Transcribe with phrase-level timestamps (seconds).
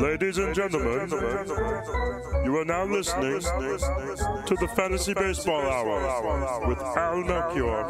[0.00, 1.10] Ladies and gentlemen,
[2.42, 7.84] you are now listening to the Fantasy Baseball Hour with Al Melchior.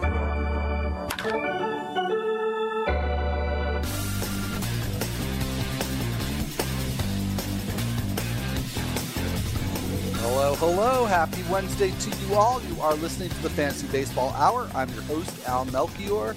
[10.18, 11.04] Hello, hello.
[11.04, 12.60] Happy Wednesday to you all.
[12.62, 14.68] You are listening to the Fantasy Baseball Hour.
[14.74, 16.34] I'm your host, Al Melchior,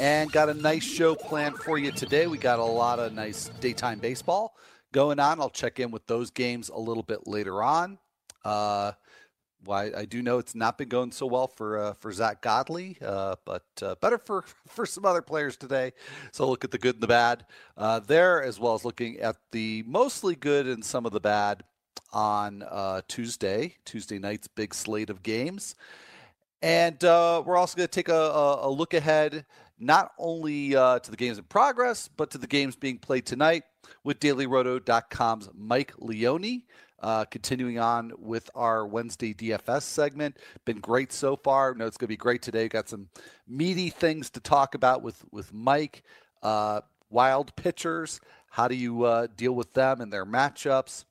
[0.00, 2.26] and got a nice show planned for you today.
[2.26, 4.56] We got a lot of nice daytime baseball
[4.94, 5.40] going on.
[5.40, 7.98] I'll check in with those games a little bit later on.
[8.44, 8.92] Uh,
[9.64, 12.96] why I do know it's not been going so well for uh, for Zack Godley,
[13.04, 15.92] uh, but uh, better for for some other players today.
[16.32, 17.44] So look at the good and the bad
[17.76, 21.64] uh, there, as well as looking at the mostly good and some of the bad
[22.12, 25.74] on uh, Tuesday, Tuesday night's big slate of games.
[26.62, 29.44] And uh, we're also going to take a, a, a, look ahead,
[29.78, 33.64] not only to the games in progress, but to the games being played tonight
[34.04, 36.62] with DailyRoto.com's Mike Leone.
[37.00, 41.74] Uh, continuing on with our Wednesday DFS segment, been great so far.
[41.74, 42.66] No, it's going to be great today.
[42.66, 43.08] Got some
[43.46, 46.02] meaty things to talk about with with Mike.
[46.42, 46.80] Uh,
[47.10, 48.20] wild pitchers.
[48.50, 51.04] How do you uh, deal with them and their matchups?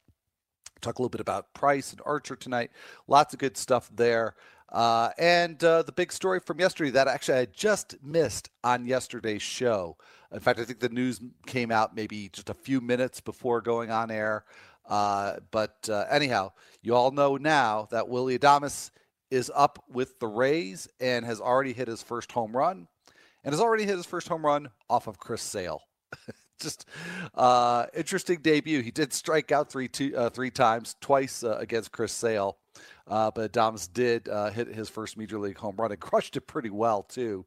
[0.81, 2.71] Talk a little bit about Price and Archer tonight.
[3.07, 4.35] Lots of good stuff there.
[4.69, 9.41] Uh, and uh, the big story from yesterday that actually I just missed on yesterday's
[9.41, 9.97] show.
[10.33, 13.91] In fact, I think the news came out maybe just a few minutes before going
[13.91, 14.45] on air.
[14.87, 18.91] Uh, but uh, anyhow, you all know now that Willy Adames
[19.31, 22.87] is up with the Rays and has already hit his first home run
[23.43, 25.81] and has already hit his first home run off of Chris Sale.
[26.59, 26.87] just
[27.35, 28.81] uh, interesting debut.
[28.81, 32.57] He did strike out three two, uh, three times, twice uh, against Chris Sale,
[33.07, 36.47] uh, but Adames did uh, hit his first major league home run and crushed it
[36.47, 37.45] pretty well too.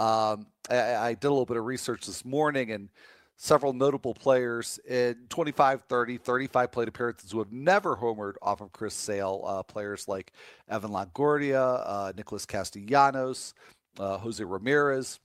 [0.00, 2.88] Um, I, I, did a little bit of research this morning and
[3.36, 8.72] several notable players in 25, 30, 35 plate appearances who have never homered off of
[8.72, 9.44] Chris Sale.
[9.46, 10.32] Uh, players like
[10.68, 13.52] Evan Longoria, Nicholas Castellanos,
[13.98, 15.20] Jose Ramirez.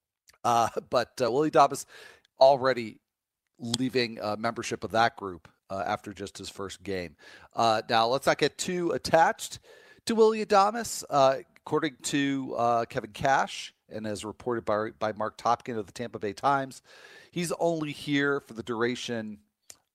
[0.42, 1.84] but Willy Adames
[2.38, 3.00] already
[3.58, 7.16] leaving uh, membership of that group uh, after just his first game.
[7.54, 9.60] Uh, now, let's not get too attached
[10.06, 11.04] to Willy Adames.
[11.08, 15.92] Uh, according to uh, Kevin Cash, and as reported by, by Marc Topkin of the
[15.92, 16.82] Tampa Bay Times,
[17.30, 19.38] he's only here for the duration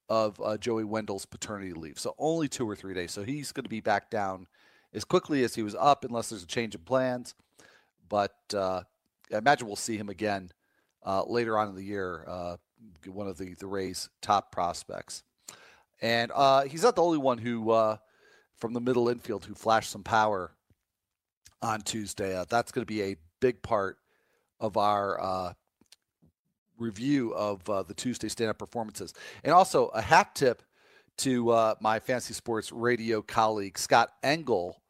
[0.07, 2.00] of uh, Joey Wendle's paternity leave.
[2.00, 3.11] So only two or three days.
[3.11, 4.47] So he's going to be back down
[4.94, 7.34] as quickly as he was up, unless there's a change in plans.
[8.07, 10.51] But I imagine we'll see him again
[11.05, 12.57] uh, later on in the year, uh,
[13.07, 15.23] one of the, the Rays' top prospects.
[16.01, 17.97] And uh, he's not the only one who, uh,
[18.57, 20.51] from the middle infield, who flashed some power
[21.61, 22.35] on Tuesday.
[22.35, 23.97] Uh, that's going to be a big part
[24.59, 25.53] of our uh,
[26.78, 29.13] review of the Tuesday stand up performances.
[29.44, 30.63] And also a hat tip
[31.17, 34.81] to my fantasy sports radio colleague, Scott Engel.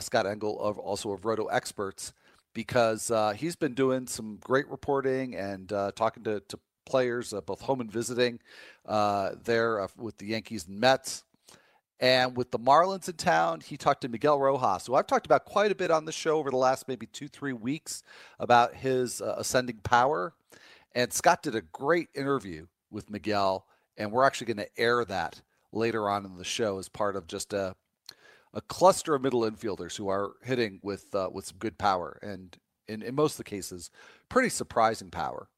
[0.00, 2.12] Scott Engel, of, also of Roto Experts
[2.52, 7.40] because uh, he's been doing some great reporting and uh, talking to, to players, uh,
[7.40, 8.40] both home and visiting,
[8.86, 11.24] uh, there uh, with the Yankees and Mets.
[12.00, 15.44] And with the Marlins in town, he talked to Miguel Rojas, who I've talked about
[15.44, 18.02] quite a bit on the show over the last maybe two, three weeks
[18.38, 20.32] about his uh, ascending power.
[20.94, 23.66] And Scott did a great interview with Miguel,
[23.98, 27.26] and we're actually going to air that later on in the show as part of
[27.26, 27.76] just a
[28.52, 32.58] a cluster of middle infielders who are hitting with uh, with some good power and
[32.88, 33.90] in, in most of the cases
[34.28, 35.48] pretty surprising power.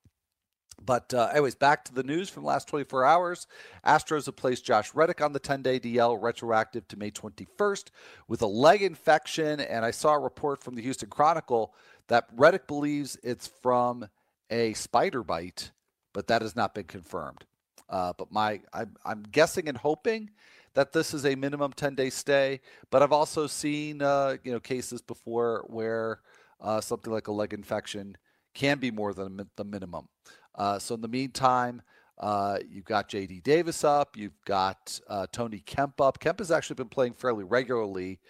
[0.85, 3.47] But uh, anyways, back to the news from the last 24 hours.
[3.85, 7.91] Astros have placed Josh Reddick on the 10-day DL, retroactive to May 21st,
[8.29, 9.61] with a leg infection.
[9.61, 11.75] And I saw a report from the Houston Chronicle
[12.09, 14.09] that Reddick believes it's from
[14.51, 15.71] a spider bite,
[16.13, 17.45] but that has not been confirmed.
[17.89, 20.31] Uh, but my, I'm, I'm guessing and hoping
[20.75, 22.61] that this is a minimum 10 day stay.
[22.91, 26.21] But I've also seen uh, you know cases before where
[26.61, 28.17] uh, something like a leg infection
[28.55, 30.09] can be more than the minimum.
[30.55, 31.83] Uh, so in the meantime,
[32.19, 33.41] uh, you've got J.D.
[33.41, 36.19] Davis up, you've got uh, Tony Kemp up.
[36.21, 38.21] Kemp has actually been playing fairly regularly,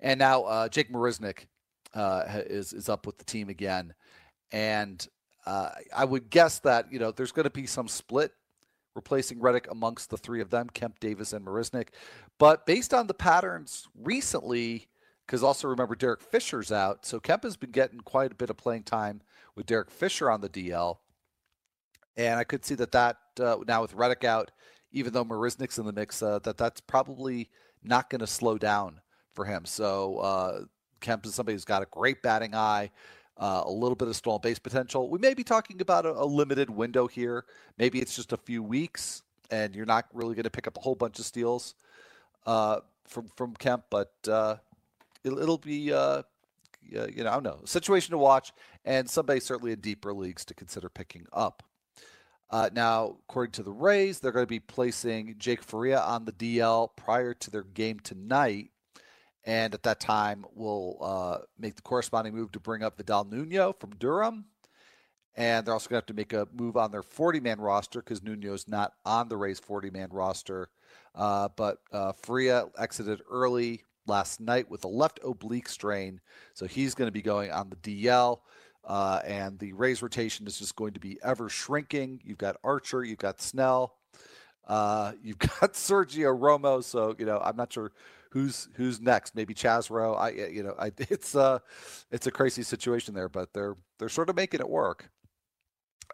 [0.00, 1.46] and now uh, Jake Marisnick
[1.94, 3.94] is is up with the team again,
[4.52, 5.06] and
[5.46, 8.32] I would guess that you know there's going to be some split
[8.98, 11.88] replacing Reddick amongst the three of them, Kemp, Davis, and Marisnick.
[12.38, 14.88] But based on the patterns recently,
[15.24, 18.56] because also remember Derek Fisher's out, so Kemp has been getting quite a bit of
[18.56, 19.22] playing time
[19.54, 20.98] with Derek Fisher on the DL,
[22.18, 24.50] and I could see that that uh, now with Reddick out,
[24.92, 27.48] even though Marisnick's in the mix, uh, that that's probably
[27.82, 29.00] not going to slow down
[29.34, 29.64] for him.
[29.64, 30.60] So uh,
[31.00, 32.90] Kemp is somebody who's got a great batting eye.
[33.36, 35.08] Uh, a little bit of stolen base potential.
[35.08, 37.44] We may be talking about a, a limited window here.
[37.78, 40.80] Maybe it's just a few weeks, and you're not really going to pick up a
[40.80, 41.76] whole bunch of steals
[42.46, 44.56] uh, from from Kemp, but uh,
[45.22, 46.22] it, will be uh,
[46.82, 48.52] you know I don't know situation to watch,
[48.84, 51.62] and somebody certainly in deeper leagues to consider picking up.
[52.50, 56.32] Uh, now, according to the Rays, they're going to be placing Jake Faria on the
[56.32, 58.70] DL prior to their game tonight
[59.48, 63.72] and at that time, we'll uh, make the corresponding move to bring up Vidal Nuno
[63.72, 64.44] from Durham.
[65.36, 68.00] And they're also going to have to make a move on their 40 man roster
[68.00, 70.68] because Nuno's not on the Rays 40 man roster.
[71.14, 76.20] Uh, but uh, Faria exited early last night with a left oblique strain.
[76.52, 78.40] So he's going to be going on the DL.
[78.88, 82.20] Uh, and the Rays rotation is just going to be ever shrinking.
[82.24, 83.94] You've got Archer, you've got Snell,
[84.66, 86.82] uh, you've got Sergio Romo.
[86.82, 87.92] So, you know, I'm not sure
[88.30, 89.34] who's who's next?
[89.34, 90.14] Maybe Chaz Roe.
[90.14, 91.58] I you know I it's uh
[92.10, 95.10] it's a crazy situation there, but they're they're sort of making it work.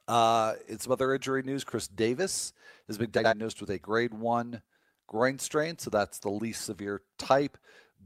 [0.06, 2.52] Uh, in some other injury news, Khris Davis
[2.88, 4.60] has been diagnosed with a grade one
[5.06, 7.56] groin strain, so that's the least severe type.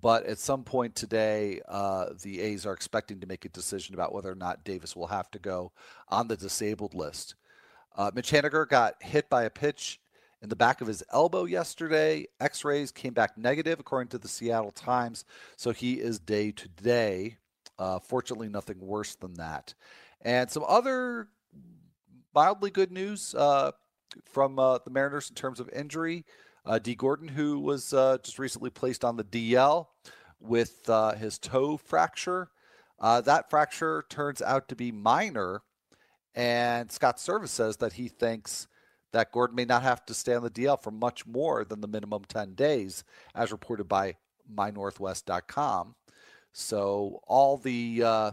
[0.00, 4.12] But at some point today, uh, the A's are expecting to make a decision about
[4.12, 5.73] whether or not Davis will have to go
[6.09, 7.35] on the disabled list.
[7.97, 10.00] Uh, Mitch Haniger got hit by a pitch
[10.41, 12.27] in the back of his elbow yesterday.
[12.41, 15.25] X rays came back negative, according to the Seattle Times.
[15.56, 17.39] So he is day to day.
[17.79, 19.75] Uh, fortunately, nothing worse than that.
[20.21, 21.29] And some other
[22.35, 23.73] mildly good news uh,
[24.25, 26.25] from uh, the Mariners in terms of injury.
[26.69, 29.87] Uh, Dee Gordon, who was uh, just recently placed on the DL
[30.38, 32.50] with uh, his toe fracture.
[33.00, 35.62] that fracture turns out to be minor.
[36.35, 38.69] And Scott Servais says that he thinks
[39.12, 41.88] that Gordon may not have to stay on the DL for much more than the
[41.88, 43.05] minimum 10 days,
[43.35, 44.14] as reported by
[44.55, 45.94] mynorthwest.com.
[46.53, 48.32] So all the uh,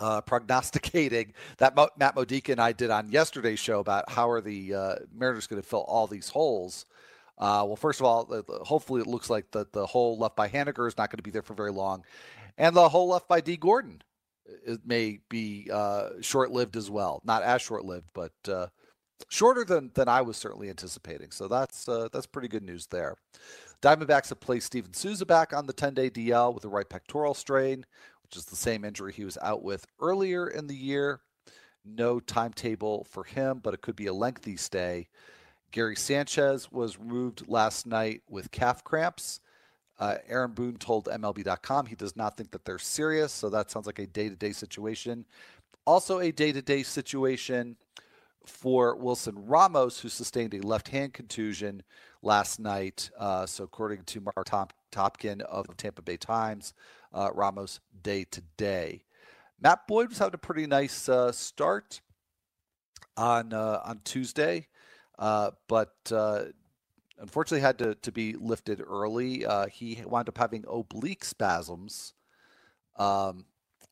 [0.00, 4.40] uh, prognosticating that Mo- Matt Modica and I did on yesterday's show about how are
[4.40, 6.86] the uh, Mariners going to fill all these holes.
[7.38, 10.88] Uh, well, first of all, hopefully it looks like the, the hole left by Haniger
[10.88, 12.04] is not going to be there for very long.
[12.58, 14.02] And the hole left by Dee Gordon
[14.48, 17.20] uh, it may be uh, short lived as well.
[17.24, 18.68] Not as short lived, but uh,
[19.28, 21.30] shorter than than I was certainly anticipating.
[21.30, 23.16] So that's uh, that's pretty good news there.
[23.82, 27.84] Diamondbacks have placed Steven Souza back on the 10-day DL with a right pectoral strain,
[28.22, 31.20] which is the same injury he was out with earlier in the year.
[31.84, 35.08] No timetable for him, but it could be a lengthy stay.
[35.70, 39.40] Gary Sanchez was removed last night with calf cramps.
[39.98, 43.86] Uh, Aaron Boone told MLB.com he does not think that they're serious, so that sounds
[43.86, 45.24] like a day to day situation.
[45.86, 47.76] Also, a day to day situation
[48.44, 51.82] for Wilson Ramos, who sustained a left hand contusion
[52.22, 53.10] last night.
[53.18, 56.74] Uh, so, according to Marc Top- Topkin of the Tampa Bay Times,
[57.12, 59.02] uh, Ramos day to day.
[59.60, 62.00] Matt Boyd was having a pretty nice uh, start
[63.16, 64.68] on uh, on Tuesday,
[65.18, 66.44] uh, but uh,
[67.18, 69.44] unfortunately had to, to be lifted early.
[69.70, 72.14] he wound up having oblique spasms,
[72.96, 73.44] um,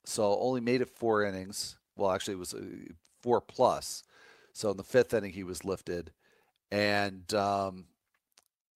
[0.04, 1.76] so only made it four innings.
[1.96, 2.54] Well, actually, it was
[3.22, 4.02] four plus.
[4.52, 6.12] So in the fifth inning, he was lifted,
[6.70, 7.86] and um,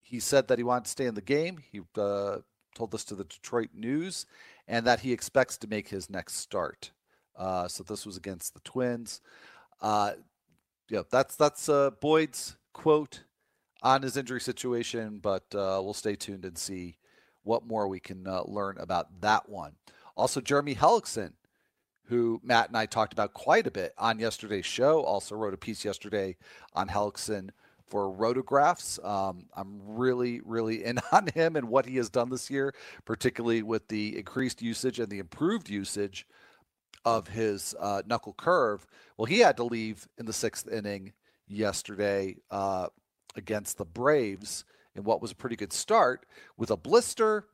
[0.01, 1.63] he said that he wanted to stay in the game.
[1.71, 2.37] He uh,
[2.75, 4.25] told this to the Detroit News,
[4.67, 6.91] and that he expects to make his next start.
[7.35, 9.19] Uh, so this was against the Twins.
[9.81, 10.11] Uh,
[10.89, 13.23] yeah, that's that's uh, Boyd's quote
[13.81, 16.97] on his injury situation, but uh, we'll stay tuned and see
[17.43, 19.73] what more we can uh, learn about that one.
[20.15, 21.33] Also, Jeremy Hellickson
[22.07, 25.01] who Matt and I talked about quite a bit on yesterday's show.
[25.01, 26.37] Also wrote a piece yesterday
[26.73, 27.49] on Hellickson
[27.87, 29.03] for rotographs.
[29.03, 32.73] Um, I'm really, really in on him and what he has done this year,
[33.05, 36.27] particularly with the increased usage and the improved usage
[37.05, 38.85] of his uh, knuckle curve.
[39.17, 41.13] Well, he had to leave in the sixth inning
[41.47, 42.87] yesterday uh,
[43.35, 46.25] against the Braves in what was a pretty good start
[46.57, 47.45] with a blister.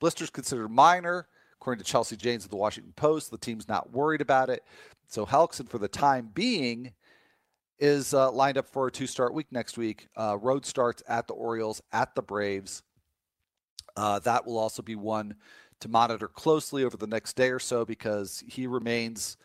[0.00, 1.28] Blister's considered minor.
[1.60, 4.62] According to Chelsea Janes of the Washington Post, the team's not worried about it.
[5.08, 6.92] So Hellickson, for the time being,
[7.78, 10.08] is uh, lined up for a two start week next week.
[10.16, 12.82] Uh, road starts at the Orioles, at the Braves.
[13.96, 15.34] Uh, that will also be one
[15.80, 19.36] to monitor closely over the next day or so because he remains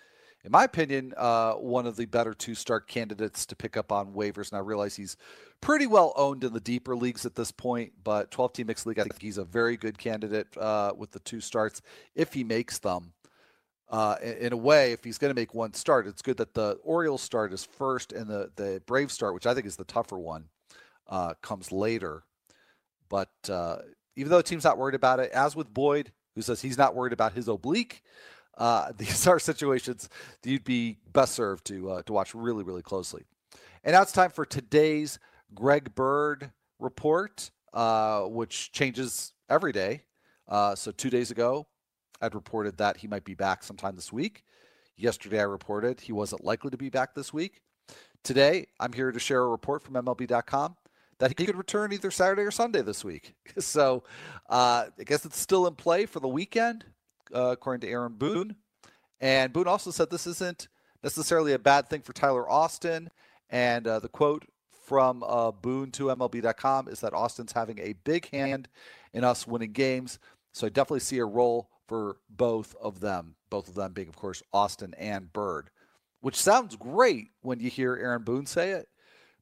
[0.43, 4.13] in my opinion, uh, one of the better two start candidates to pick up on
[4.13, 4.51] waivers.
[4.51, 5.17] And I realize he's
[5.61, 9.00] pretty well owned in the deeper leagues at this point, but 12 team mixed league,
[9.00, 11.81] I think he's a very good candidate uh, with the two starts
[12.15, 13.13] if he makes them.
[13.88, 16.79] Uh, in, a way, if he's going to make one start, it's good that the
[16.81, 20.17] Orioles start is first and the, the Brave start, which I think is the tougher
[20.17, 20.45] one,
[21.09, 22.23] uh, comes later.
[23.09, 23.79] But uh,
[24.15, 26.95] even though the team's not worried about it, as with Boyd, who says he's not
[26.95, 28.03] worried about his oblique,
[28.57, 30.09] uh, these are situations
[30.41, 33.23] that you'd be best served to uh, to watch really, really closely.
[33.83, 35.19] And now it's time for today's
[35.53, 40.03] Greg Bird report, uh, which changes every day.
[40.47, 41.65] Uh, so two days ago,
[42.21, 44.43] I'd reported that he might be back sometime this week.
[44.97, 47.61] Yesterday, I reported he wasn't likely to be back this week.
[48.23, 50.75] Today, I'm here to share a report from MLB.com
[51.21, 53.35] that he could return either Saturday or Sunday this week.
[53.59, 54.03] So
[54.49, 56.85] uh, I guess it's still in play for the weekend,
[57.35, 58.55] uh, according to Aaron Boone.
[59.19, 60.67] And Boone also said this isn't
[61.03, 63.09] necessarily a bad thing for Tyler Austin.
[63.49, 64.45] And uh, the quote
[64.87, 68.67] from uh, Boone to MLB.com is that Austin's having a big hand
[69.13, 70.17] in us winning games.
[70.53, 74.15] So I definitely see a role for both of them, both of them being, of
[74.15, 75.69] course, Austin and Bird,
[76.21, 78.87] which sounds great when you hear Aaron Boone say it.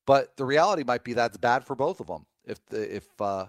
[0.10, 2.26] But the reality might be that's bad for both of them.
[2.44, 3.46] If the, if uh,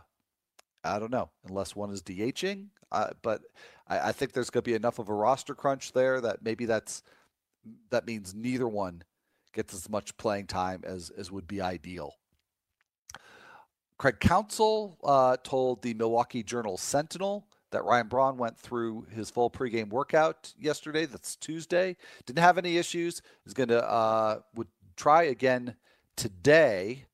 [0.84, 2.66] I don't know, unless one is DHing.
[2.92, 3.40] Uh, but
[3.88, 6.66] I, I think there's going to be enough of a roster crunch there that maybe
[6.66, 7.02] that's
[7.88, 9.04] that means neither one
[9.54, 12.16] gets as much playing time as as would be ideal.
[13.96, 19.48] Craig Counsell uh, told the Milwaukee Journal Sentinel that Ryan Braun went through his full
[19.48, 21.06] pregame workout yesterday.
[21.06, 21.96] That's Tuesday.
[22.26, 23.22] Didn't have any issues.
[23.46, 25.74] Is going to uh, would try again
[26.20, 27.06] today.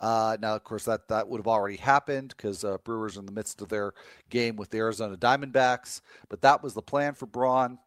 [0.00, 3.26] Uh, now, of course, that that would have already happened because uh, Brewers are in
[3.26, 3.92] the midst of their
[4.30, 6.00] game with the Arizona Diamondbacks.
[6.30, 7.78] But that was the plan for Braun.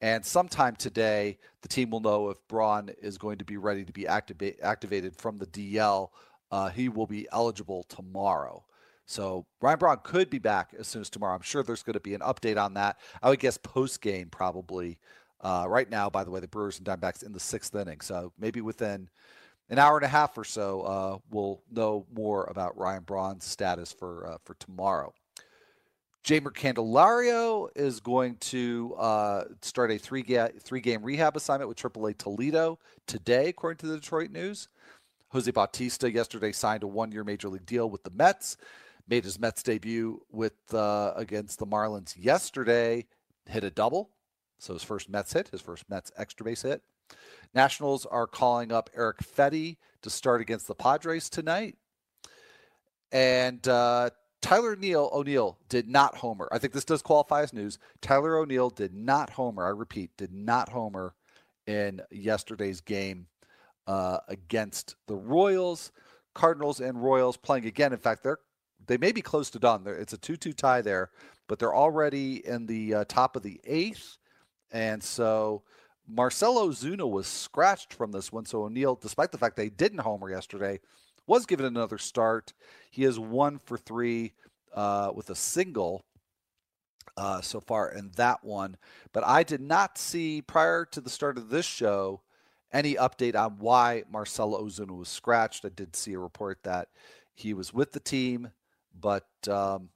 [0.00, 3.92] And sometime today, the team will know if Braun is going to be ready to
[3.92, 6.08] be activa- activated from the DL.
[6.50, 8.64] Uh, he will be eligible tomorrow.
[9.04, 11.34] So Ryan Braun could be back as soon as tomorrow.
[11.34, 12.98] I'm sure there's going to be an update on that.
[13.22, 14.98] I would guess post game probably.
[15.42, 18.00] Uh, right now, by the way, the Brewers and Diamondbacks in the sixth inning.
[18.00, 19.10] So maybe within
[19.72, 23.90] an hour and a half or so, uh, we'll know more about Ryan Braun's status
[23.90, 25.14] for uh, for tomorrow.
[26.22, 31.78] Jeimer Candelario is going to uh, start a three ga- three game rehab assignment with
[31.78, 34.68] AAA Toledo today, according to the Detroit News.
[35.30, 38.58] Jose Bautista yesterday signed a one year major league deal with the Mets.
[39.08, 43.06] Made his Mets debut with uh, against the Marlins yesterday.
[43.46, 44.10] Hit a double,
[44.58, 46.82] so his first Mets hit, his first Mets extra base hit.
[47.54, 51.76] Nationals are calling up Eric Fedde to start against the Padres tonight.
[53.10, 56.48] And uh, Tyler Neal O'Neill did not homer.
[56.50, 57.78] I think this does qualify as news.
[58.00, 59.66] Tyler O'Neill did not homer.
[59.66, 61.14] I repeat, did not homer
[61.66, 63.26] in yesterday's game
[63.86, 65.92] uh, against the Royals.
[66.34, 67.92] Cardinals and Royals playing again.
[67.92, 68.38] In fact, they're
[68.86, 69.84] they may be close to done.
[69.86, 71.10] It's a two-two tie there,
[71.46, 74.18] but they're already in the uh, top of the eighth,
[74.72, 75.62] and so
[76.08, 78.44] Marcell Ozuna was scratched from this one.
[78.44, 80.80] So O'Neill, despite the fact they didn't homer yesterday,
[81.26, 82.52] was given another start.
[82.90, 84.32] He is one for three
[84.74, 86.04] uh, with a single
[87.16, 88.76] uh, so far in that one.
[89.12, 92.22] But I did not see prior to the start of this show
[92.72, 95.64] any update on why Marcell Ozuna was scratched.
[95.64, 96.88] I did see a report that
[97.34, 98.50] he was with the team,
[98.98, 99.90] but um,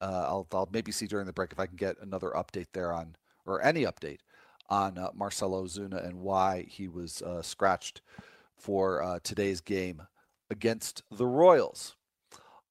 [0.00, 2.92] uh, I'll, I'll maybe see during the break if I can get another update there
[2.92, 3.16] on
[3.46, 4.18] or any update
[4.74, 8.00] on uh, Marcell Ozuna and why he was uh, scratched
[8.56, 10.02] for uh, today's game
[10.50, 11.94] against the Royals.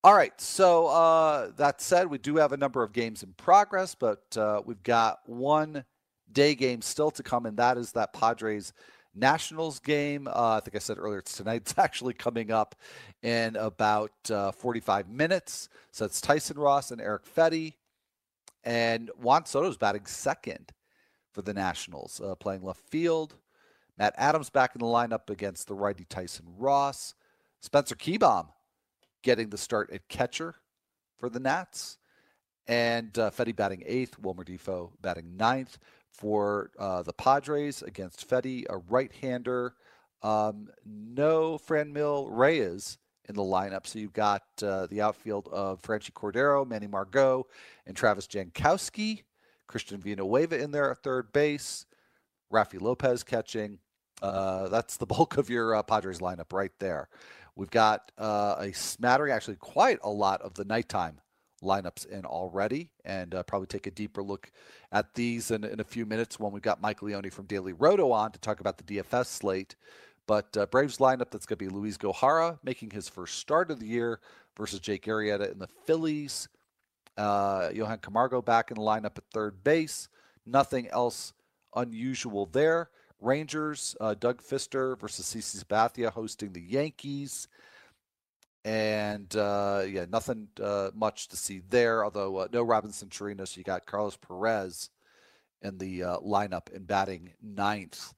[0.04, 3.96] All right, so uh, that said, we do have a number of games in progress,
[3.96, 5.86] but uh, we've got one
[6.30, 8.74] day game still to come, and that is that Padres
[9.16, 10.28] Nationals game.
[10.28, 11.62] Uh, I think I said earlier it's tonight.
[11.62, 12.76] It's actually coming up
[13.22, 15.70] in about 45 minutes.
[15.92, 17.76] So it's Tyson Ross and Eric Fedde.
[18.66, 20.74] And Juan Soto's batting second
[21.34, 23.36] for the Nationals, uh, playing left field.
[23.98, 27.16] Matt Adams back in the lineup against the righty Tyson Ross.
[27.60, 28.48] Spencer Kieboom
[29.24, 30.56] getting the start at catcher
[31.18, 31.98] for the Nats.
[32.68, 35.78] And uh, Fedde batting eighth, Wilmer Difo batting ninth
[36.12, 39.76] for uh, the Padres against Fedde, a right-hander.
[40.22, 42.98] Um, no Franmil Reyes
[43.28, 43.86] in the lineup.
[43.86, 47.48] So you've got uh, the outfield of Franchy Cordero, Manny Margot,
[47.86, 49.24] and Travis Jankowski.
[49.68, 51.86] Christian Villanueva in there at third base,
[52.52, 53.80] Raffy Lopez catching.
[54.22, 57.10] Uh, that's the bulk of your uh, Padres lineup right there.
[57.56, 61.20] We've got uh, a smattering, actually quite a lot of the nighttime
[61.64, 64.52] lineups in already and uh, probably take a deeper look
[64.92, 68.12] at these in, in, a few minutes when we've got Mike Leone from Daily Roto
[68.12, 69.76] on to talk about the DFS slate.
[70.28, 73.80] But uh, Braves lineup that's going to be Luiz Gohara making his first start of
[73.80, 74.20] the year
[74.58, 76.48] versus Jake Arrieta in the Phillies.
[77.18, 80.08] Uh, Johan Camargo back in the lineup at third base.
[80.46, 81.34] Nothing else
[81.76, 82.90] unusual there.
[83.20, 87.48] Rangers, uh, Doug Fister versus CC Sabathia hosting the Yankees.
[88.66, 93.50] And uh, yeah, nothing uh, much to see there, although uh, no Robinson Chirinos.
[93.50, 94.90] So you got Carlos Perez
[95.62, 98.14] in the uh, lineup and batting ninth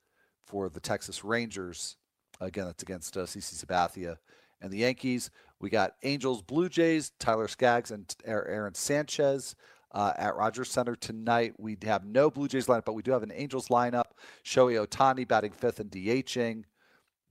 [0.46, 1.98] for the Texas Rangers.
[2.42, 4.18] Again, that's against CC Sabathia
[4.62, 5.30] and the Yankees.
[5.60, 9.56] We got Angels, Blue Jays, Tyler Skaggs, and Aaron Sanchez.
[9.92, 11.54] Uh, at Rogers Center tonight.
[11.58, 14.08] We have no Blue Jays lineup, but we do have an Angels lineup.
[14.44, 16.66] Shohei Ohtani batting fifth and DHing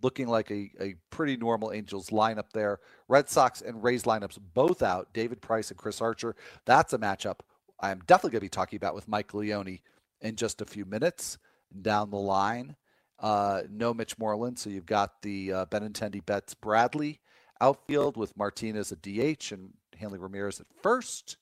[0.01, 2.79] looking like a, a pretty normal Angels lineup there.
[3.07, 5.13] Red Sox and Rays lineups both out.
[5.13, 6.35] David Price and Chris Archer.
[6.65, 7.41] That's a matchup
[7.81, 9.79] I'm definitely going to be talking about with Mike Leone
[10.21, 11.39] in just a few minutes
[11.83, 12.77] down the line.
[13.25, 17.21] Uh, no Mitch Moreland, so you've got the uh, Benintendi Betts Bradley
[17.59, 21.39] outfield with Martinez at DH and Hanley Ramirez at first.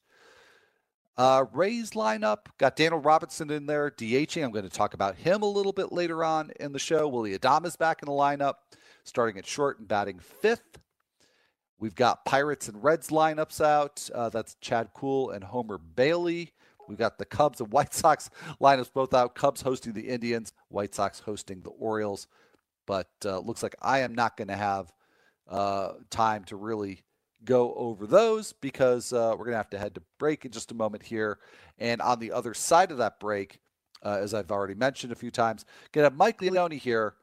[1.17, 4.45] Uh, Rays lineup got Daniel Robertson in there, DHing.
[4.45, 7.09] I'm going to talk about him a little bit later on in the show.
[7.09, 8.55] Willy Adames back in the lineup,
[9.03, 10.79] starting at short and batting fifth.
[11.81, 14.09] We've got Pirates and Reds lineups out.
[14.15, 16.53] Uh, that's Chad Kuhl and Homer Bailey.
[16.89, 19.35] We've got the Cubs and White Sox lineups both out.
[19.35, 22.27] Cubs hosting the Indians, White Sox hosting the Orioles.
[22.87, 24.93] But uh, looks like I am not going to have
[25.49, 27.03] uh, time to really
[27.45, 30.71] go over those because uh, we're going to have to head to break in just
[30.71, 31.39] a moment here.
[31.79, 33.61] And on the other side of that break,
[34.05, 37.15] uh, as I've already mentioned a few times, going to have Mike Leone here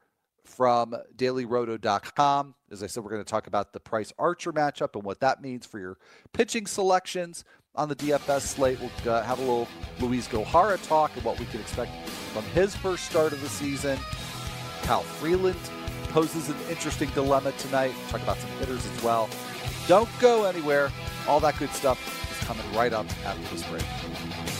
[0.44, 2.54] from dailyroto.com.
[2.70, 5.42] As I said, we're going to talk about the Price Archer matchup and what that
[5.42, 5.98] means for your
[6.32, 8.78] pitching selections on the DFS slate.
[8.80, 9.68] We'll uh, have a little
[10.00, 13.98] Luiz Gohara talk and what we can expect from his first start of the season.
[14.82, 15.58] Kyle Freeland
[16.08, 17.94] poses an interesting dilemma tonight.
[18.08, 19.28] Talk about some hitters as well.
[19.86, 20.90] Don't go anywhere.
[21.28, 21.98] All that good stuff
[22.30, 24.59] is coming right up after this break.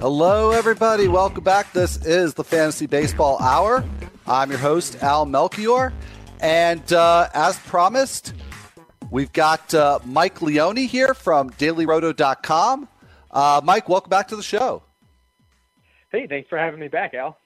[0.00, 1.08] Hello, everybody.
[1.08, 1.74] Welcome back.
[1.74, 3.84] This is the Fantasy Baseball Hour.
[4.26, 5.92] I'm your host, Al Melchior.
[6.40, 8.32] And uh, as promised,
[9.10, 12.88] we've got uh, Mike Leone here from dailyroto.com.
[13.30, 14.82] Uh, Mike, welcome back to the show.
[16.10, 17.36] Hey, thanks for having me back, Al.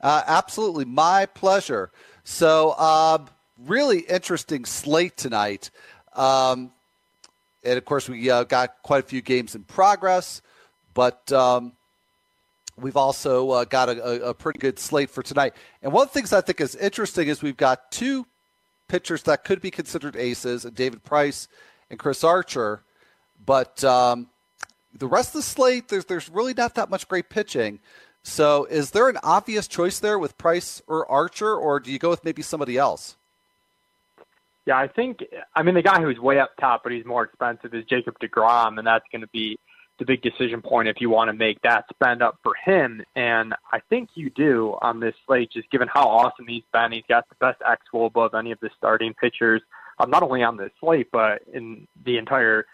[0.00, 0.86] Uh, absolutely.
[0.86, 1.90] My pleasure.
[2.24, 3.18] So, uh,
[3.66, 5.68] really interesting slate tonight.
[6.14, 6.72] Um,
[7.62, 10.40] and of course, we uh, got quite a few games in progress.
[11.00, 11.72] But um,
[12.76, 15.54] we've also uh, got a, a, pretty good slate for tonight.
[15.80, 18.26] And one of the things I think is interesting is we've got two
[18.86, 21.48] pitchers that could be considered aces, David Price
[21.88, 22.82] and Chris Archer.
[23.46, 24.28] But um,
[24.94, 27.80] the rest of the slate, there's there's really not that much great pitching.
[28.22, 32.10] So, is there an obvious choice there with Price or Archer, or do you go
[32.10, 33.16] with maybe somebody else?
[34.66, 35.24] Yeah, I think
[35.56, 38.76] I mean the guy who's way up top, but he's more expensive is Jacob DeGrom,
[38.76, 39.58] and that's going to be
[40.00, 43.02] the big decision point if you want to make that spend up for him.
[43.14, 46.90] And I think you do on this slate, just given how awesome he's been.
[46.90, 49.62] He's got the best xWOB of any of the starting pitchers,
[50.00, 52.66] um, not only on this slate, but in the entire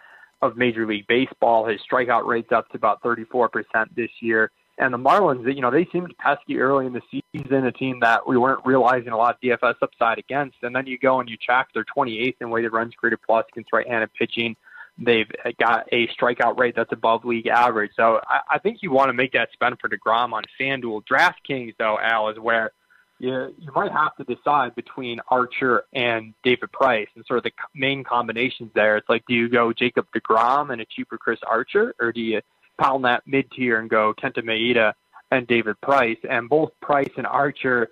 [0.43, 1.67] of Major League Baseball.
[1.67, 3.49] His strikeout rate's up to about 34%
[3.95, 4.51] this year.
[4.79, 7.01] And the Marlins, you know, they seemed pesky early in the
[7.33, 10.59] season, a team that we weren't realizing a lot of DFS upside against.
[10.63, 13.73] And then you go and you check, they're 28th in weighted runs created plus against
[13.73, 14.55] right-handed pitching.
[14.99, 15.31] They've
[15.61, 17.93] got a strikeout rate that's above league average.
[17.97, 21.03] So I, I think you want to make that spend for DeGrom on FanDuel.
[21.05, 22.73] DraftKings, though, Al, is where
[23.19, 27.53] you, you might have to decide between Archer and David Price and sort of the
[27.75, 28.97] main combinations there.
[28.97, 32.41] It's like, do you go Jacob DeGrom and a cheaper Chris Archer, or do you
[32.81, 34.93] pound that mid tier and go Kenta Maeda
[35.31, 36.19] and David Price?
[36.29, 37.89] And both Price and Archer,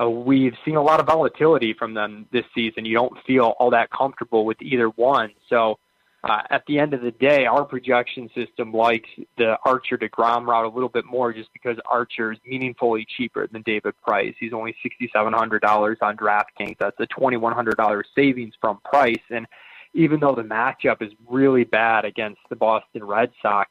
[0.00, 2.84] uh, we've seen a lot of volatility from them this season.
[2.84, 5.30] You don't feel all that comfortable with either one.
[5.48, 5.78] So
[6.24, 10.64] uh, at the end of the day, our projection system likes the Archer DeGrom route
[10.64, 14.34] a little bit more just because Archer is meaningfully cheaper than David Price.
[14.40, 16.76] He's only $6,700 on DraftKings.
[16.78, 19.20] That's a $2,100 savings from Price.
[19.28, 19.46] And
[19.92, 23.70] even though the matchup is really bad against the Boston Red Sox,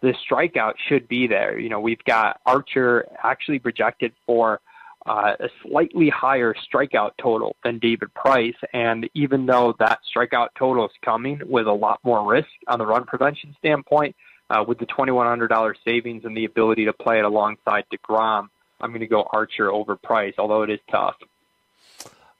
[0.00, 1.56] the strikeout should be there.
[1.56, 4.60] You know, we've got Archer actually projected for
[5.06, 8.54] uh, a slightly higher strikeout total than David Price.
[8.72, 12.86] And even though that strikeout total is coming with a lot more risk on the
[12.86, 14.14] run prevention standpoint,
[14.50, 18.48] uh, with the $2,100 savings and the ability to play it alongside DeGrom,
[18.80, 21.16] I'm going to go Archer over Price, although it is tough.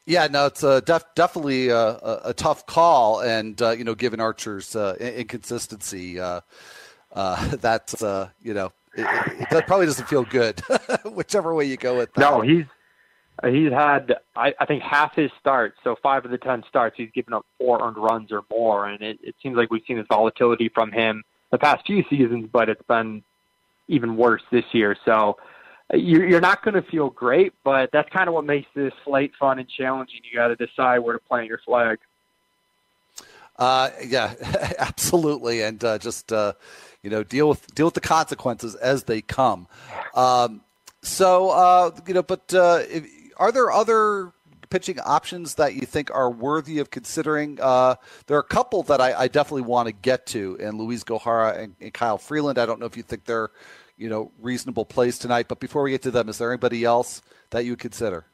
[0.04, 3.94] Yeah, no, it's uh, def- definitely a, a, a, tough call, and uh, you know,
[3.94, 6.40] given Archer's uh, inconsistency, uh,
[7.12, 9.06] uh, that's uh, you know it,
[9.50, 10.60] it, probably doesn't feel good,
[11.04, 12.20] whichever way you go with that.
[12.20, 12.64] No, he's
[13.44, 17.10] he's had I, I think half his starts, so five of the ten starts, he's
[17.12, 20.06] given up four earned runs or more, and it, it seems like we've seen this
[20.08, 23.22] volatility from him the past few seasons, but it's been
[23.88, 24.96] even worse this year.
[25.04, 25.36] So
[25.92, 29.32] you're, you're not going to feel great, but that's kind of what makes this slate
[29.38, 30.20] fun and challenging.
[30.24, 31.98] You got to decide where to plant your flag.
[33.58, 34.34] Uh, yeah,
[34.78, 36.54] absolutely, and uh, just uh,
[37.02, 39.66] you know deal with deal with the consequences as they come.
[40.14, 40.62] Um,
[41.02, 44.32] so uh, you know, but uh, if, are there other
[44.70, 47.58] pitching options that you think are worthy of considering?
[47.60, 51.04] Uh, there are a couple that I, I definitely want to get to, and Luiz
[51.04, 52.58] Gohara and, and, Kyle Freeland.
[52.58, 53.50] I don't know if you think they're
[53.96, 57.20] you know reasonable plays tonight, but before we get to them, is there anybody else
[57.50, 58.26] that you consider?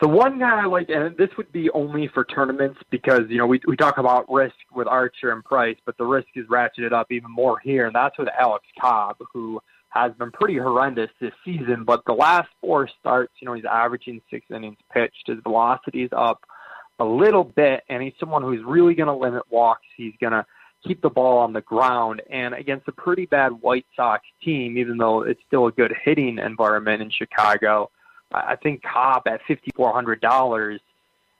[0.00, 3.46] The one guy I like, and this would be only for tournaments because you know
[3.46, 7.10] we we talk about risk with Archer and Price, but the risk is ratcheted up
[7.10, 11.84] even more here, and that's with Alex Cobb, who has been pretty horrendous this season.
[11.84, 15.28] But the last four starts, you know, he's averaging six innings pitched.
[15.28, 16.44] His velocity is up
[16.98, 19.86] a little bit, and he's someone who's really going to limit walks.
[19.96, 20.44] He's going to
[20.86, 24.98] keep the ball on the ground, and against a pretty bad White Sox team, even
[24.98, 27.90] though it's still a good hitting environment in Chicago
[28.32, 30.80] I think Cobb at fifty four hundred dollars,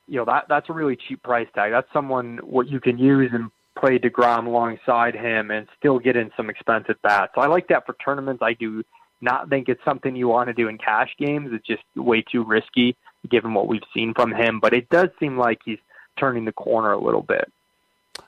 [0.07, 1.72] you know that that's a really cheap price tag.
[1.72, 6.31] That's someone what you can use and play DeGrom alongside him and still get in
[6.37, 7.33] some expensive bats.
[7.35, 8.42] So I like that for tournaments.
[8.42, 8.83] I do
[9.20, 11.51] not think it's something you want to do in cash games.
[11.53, 12.96] It's just way too risky
[13.29, 14.61] given what we've seen from him.
[14.61, 15.79] But it does seem like he's
[16.18, 17.51] turning the corner a little bit.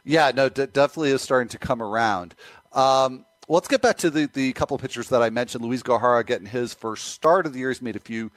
[0.04, 2.34] Yeah, no, d- definitely is starting to come around.
[2.72, 5.64] Um, let's get back to the, the couple of pitchers that I mentioned.
[5.64, 7.70] Luiz Gohara getting his first start of the year.
[7.70, 8.30] He's made a few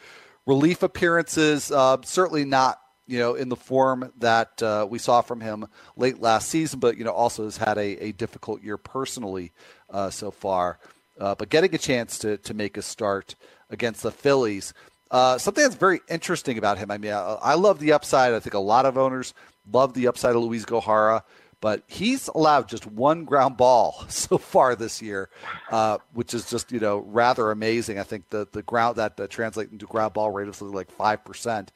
[0.45, 1.71] relief appearances.
[1.71, 6.21] Uh, certainly not, you know, in the form that uh, we saw from him late
[6.21, 9.51] last season, but you know, also has had a, a difficult year personally
[9.89, 10.79] uh, so far.
[11.19, 13.35] Uh, but getting a chance to to make a start
[13.69, 14.73] against the Phillies.
[15.11, 16.89] Uh, something that's very interesting about him.
[16.89, 18.33] I mean, I, I love the upside.
[18.33, 19.33] I think a lot of owners
[19.69, 21.23] love the upside of Luiz Gohara
[21.61, 25.29] but he's allowed just one ground ball so far this year,
[25.71, 27.99] uh, which is just you know rather amazing.
[27.99, 30.91] I think the the ground that uh, translates into ground ball rate is something like
[30.91, 31.71] five percent.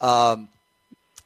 [0.00, 0.48] Um,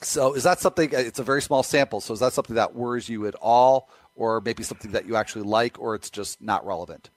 [0.00, 0.94] so is that something?
[0.94, 2.00] Uh, it's a very small sample.
[2.00, 5.44] So is that something that worries you at all, or maybe something that you actually
[5.44, 7.11] like, or it's just not relevant?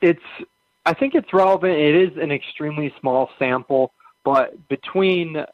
[0.00, 0.22] It's.
[0.86, 1.76] I think it's relevant.
[1.76, 3.92] It is an extremely small sample,
[4.24, 5.44] but between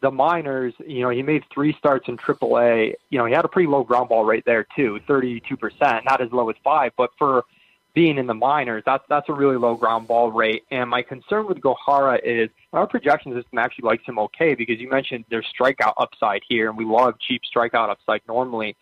[0.00, 2.94] the minors, you know, he made three starts in AAA.
[3.10, 6.32] You know, he had a pretty low ground ball rate there too, 32%, not as
[6.32, 7.44] low as five, but for
[7.92, 10.64] being in the minors, that's that's a really low ground ball rate.
[10.70, 14.88] And my concern with Gohara is our projection system actually likes him okay because you
[14.88, 18.76] mentioned there's strikeout upside here, and we love cheap strikeout upside normally.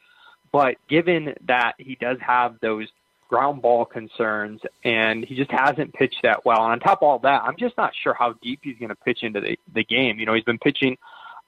[0.52, 2.88] But given that he does have those
[3.28, 6.62] ground ball concerns, and he just hasn't pitched that well.
[6.62, 8.96] And on top of all that, I'm just not sure how deep he's going to
[8.96, 10.18] pitch into the, the game.
[10.18, 10.96] You know, he's been pitching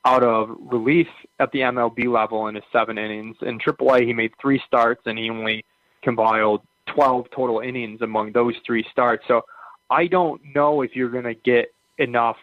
[0.05, 1.09] out of relief
[1.39, 3.37] at the MLB level in his seven innings.
[3.43, 5.65] In AAA, he made three starts, and he only
[6.03, 6.63] compiled
[6.95, 9.25] 12 total innings among those three starts.
[9.29, 9.43] So
[9.91, 12.37] I don't know if you're going to get enough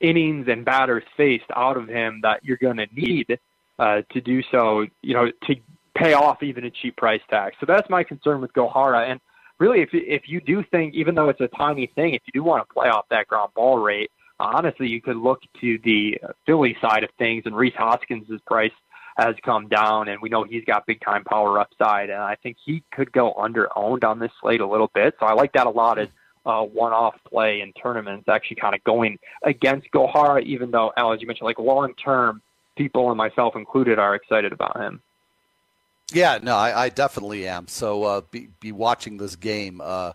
[0.00, 3.38] innings and batters faced out of him that you're going to need
[3.78, 5.54] uh, to do so, you know, to
[5.96, 7.52] pay off even a cheap price tag.
[7.60, 9.10] So that's my concern with Gohara.
[9.10, 9.20] And
[9.58, 12.42] really, if if you do think, even though it's a tiny thing, if you do
[12.42, 16.76] want to play off that ground ball rate, honestly, you could look to the Philly
[16.80, 18.72] side of things, and Rhys Hoskins' price
[19.16, 22.58] has come down, and we know he's got big time power upside, and I think
[22.64, 25.14] he could go under owned on this slate a little bit.
[25.18, 26.08] So I like that a lot as
[26.44, 31.12] a one off play in tournaments, actually kind of going against Gohara, even though, Al,
[31.12, 32.42] as you mentioned, like long term,
[32.76, 35.00] people and myself included are excited about him.
[36.12, 37.66] Yeah, no, I, I definitely am.
[37.66, 39.80] So uh, be be watching this game.
[39.82, 40.12] Uh,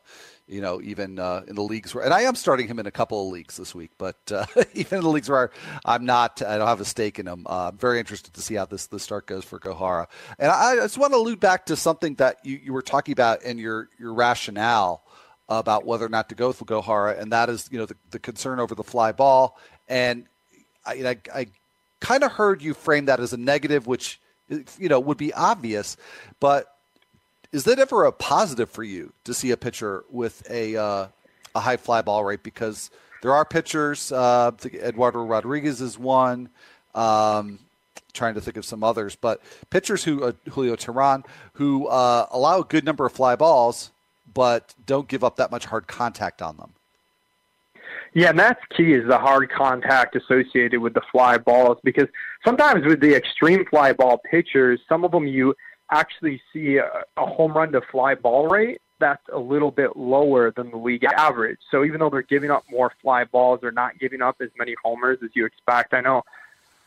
[0.52, 2.92] you know, even uh, in the leagues where, and I am starting him in a
[2.92, 5.50] couple of leagues this week, but uh, even in the leagues where
[5.86, 7.48] I'm not, I don't have a stake in him.
[7.50, 10.08] Uh, I'm very interested to see how this the start goes for Gohara.
[10.38, 13.14] And I, I just want to allude back to something that you, you were talking
[13.14, 15.04] about in your your rationale
[15.48, 18.20] about whether or not to go with Gohara, and that is, you know, the, the
[18.20, 19.58] concern over the fly ball.
[19.88, 20.26] And
[20.86, 21.48] I, I, I
[22.02, 25.96] kind of heard you frame that as a negative, which you know would be obvious,
[26.42, 26.76] but
[27.52, 31.08] is that ever a positive for you to see a pitcher with a uh,
[31.56, 32.44] a high fly ball rate?
[32.44, 34.12] Because there are pitchers.
[34.12, 36.50] Uh, Eduardo Rodriguez is one.
[36.96, 37.60] Um,
[38.14, 42.60] trying to think of some others, but pitchers who uh, Julio Teheran who uh, allow
[42.60, 43.92] a good number of fly balls,
[44.34, 46.74] but don't give up that much hard contact on them.
[48.14, 52.10] Yeah, and that's key is the hard contact associated with the fly balls because
[52.44, 55.56] sometimes with the extreme fly ball pitchers, some of them you
[55.92, 60.52] actually see a, a home run to fly ball rate that's a little bit lower
[60.52, 61.60] than the league average.
[61.70, 64.76] So even though they're giving up more fly balls, they're not giving up as many
[64.82, 65.94] homers as you expect.
[65.94, 66.22] I know,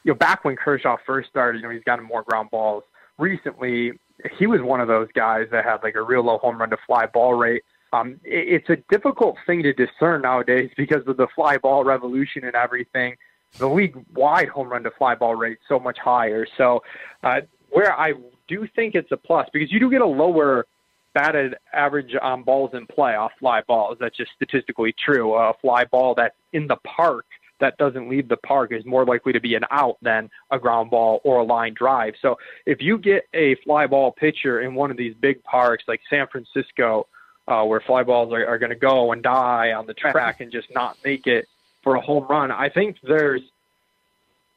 [0.04, 2.84] you know, back when Kershaw first started, you know, he's gotten more ground balls.
[3.18, 3.98] Recently,
[4.38, 6.78] he was one of those guys that had like a real low home run to
[6.86, 7.62] fly ball rate.
[7.92, 12.44] Um, it, it's a difficult thing to discern nowadays because of the fly ball revolution
[12.44, 13.16] and everything.
[13.58, 16.46] The league wide home run to fly ball rate so much higher.
[16.56, 16.82] So,
[17.22, 18.14] uh, where I
[18.48, 20.66] do think it's a plus because you do get a lower
[21.14, 23.96] batted average on balls in play off fly balls.
[24.00, 25.34] That's just statistically true.
[25.34, 27.24] A fly ball that's in the park
[27.60, 30.90] that doesn't leave the park is more likely to be an out than a ground
[30.90, 32.14] ball or a line drive.
[32.20, 36.00] So if you get a fly ball pitcher in one of these big parks like
[36.10, 37.06] San Francisco,
[37.46, 40.50] uh, where fly balls are, are going to go and die on the track and
[40.50, 41.46] just not make it
[41.82, 43.42] for a home run, I think there's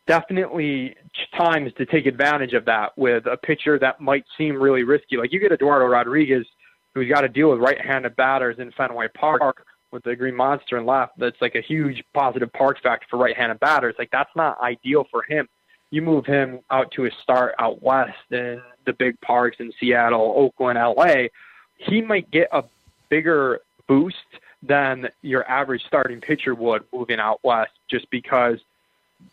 [0.07, 0.95] definitely
[1.35, 5.17] times to take advantage of that with a pitcher that might seem really risky.
[5.17, 6.45] Like you get Eduardo Rodriguez,
[6.93, 10.85] who's got to deal with right-handed batters in Fenway Park with the Green Monster and
[10.85, 11.13] left.
[11.17, 13.95] That's like a huge positive park factor for right-handed batters.
[13.99, 15.47] Like that's not ideal for him.
[15.91, 20.33] You move him out to a start out west in the big parks in Seattle,
[20.35, 21.27] Oakland, LA.
[21.77, 22.63] He might get a
[23.09, 24.17] bigger boost
[24.63, 28.57] than your average starting pitcher would moving out west, just because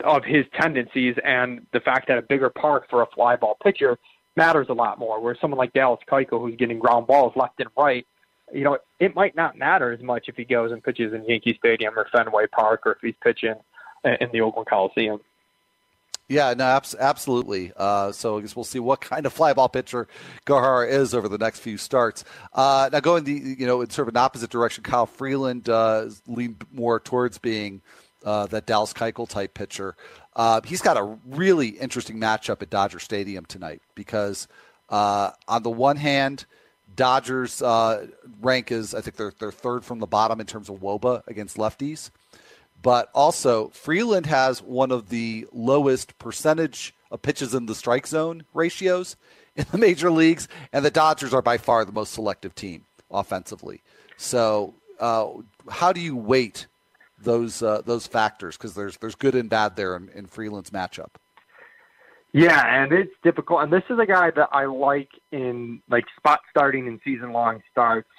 [0.05, 3.99] of his tendencies and the fact that a bigger park for a fly ball pitcher
[4.37, 5.21] matters a lot more.
[5.21, 8.07] Where someone like Dallas Keuchel, who's getting ground balls left and right,
[8.53, 11.57] you know, it might not matter as much if he goes and pitches in Yankee
[11.59, 13.55] Stadium or Fenway Park or if he's pitching
[14.05, 15.21] in the Oakland Coliseum.
[16.27, 17.73] Yeah, no, absolutely.
[17.77, 20.09] Uh, so I guess we'll see what kind of flyball pitcher
[20.47, 22.25] Gohara is over the next few starts.
[22.55, 26.07] Uh, now, going the you know in sort of an opposite direction, Kyle Freeland uh,
[26.27, 27.83] leaned more towards being
[28.25, 29.97] uh, that Dallas Keuchel type pitcher.
[30.35, 34.49] Uh, he's got a really interesting matchup at Dodger Stadium tonight because
[34.89, 36.47] uh, on the one hand,
[36.97, 38.07] Dodgers uh,
[38.41, 41.57] rank is I think they're they're third from the bottom in terms of WOBA against
[41.57, 42.11] lefties,
[42.83, 48.45] but also Freeland has one of the lowest percentage of pitches in the strike zone
[48.55, 49.17] ratios
[49.57, 53.83] in the major leagues, and the Dodgers are by far the most selective team offensively.
[54.17, 55.29] So, uh,
[55.69, 56.67] how do you weight
[57.25, 61.11] those uh, those factors because there's there's good and bad there in, in Freeland's matchup.
[62.33, 63.63] Yeah, and it's difficult.
[63.63, 67.63] And this is a guy that I like in like spot starting and season long
[67.71, 68.11] starts.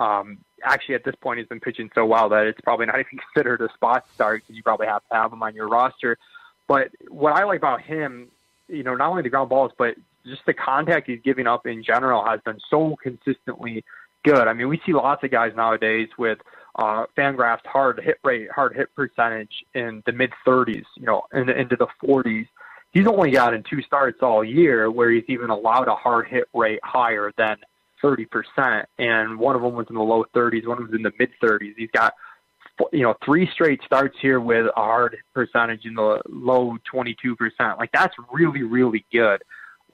[0.00, 3.20] Um, actually, at this point, he's been pitching so well that it's probably not even
[3.34, 6.18] considered a spot start because you probably have to have him on your roster.
[6.66, 8.28] But what I like about him,
[8.68, 9.94] you know, not only the ground balls, but
[10.26, 13.84] just the contact he's giving up in general has been so consistently
[14.24, 14.48] good.
[14.48, 16.38] I mean, we see lots of guys nowadays with
[16.76, 21.48] uh, Fangraphs hard hit rate, hard hit percentage in the mid 30s, you know, in
[21.48, 22.48] into the 40s.
[22.92, 26.80] He's only gotten two starts all year where he's even allowed a hard hit rate
[26.82, 27.56] higher than
[28.02, 28.84] 30%.
[28.98, 31.74] And one of them was in the low 30s, one was in the mid 30s.
[31.76, 32.14] He's got,
[32.92, 37.78] you know, three straight starts here with a hard percentage in the low 22%.
[37.78, 39.42] Like that's really, really good.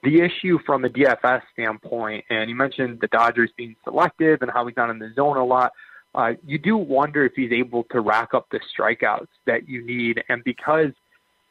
[0.01, 4.65] The issue from a DFS standpoint, and you mentioned the Dodgers being selective and how
[4.65, 5.73] he's not in the zone a lot
[6.15, 10.23] uh, you do wonder if he's able to rack up the strikeouts that you need.
[10.29, 10.91] And because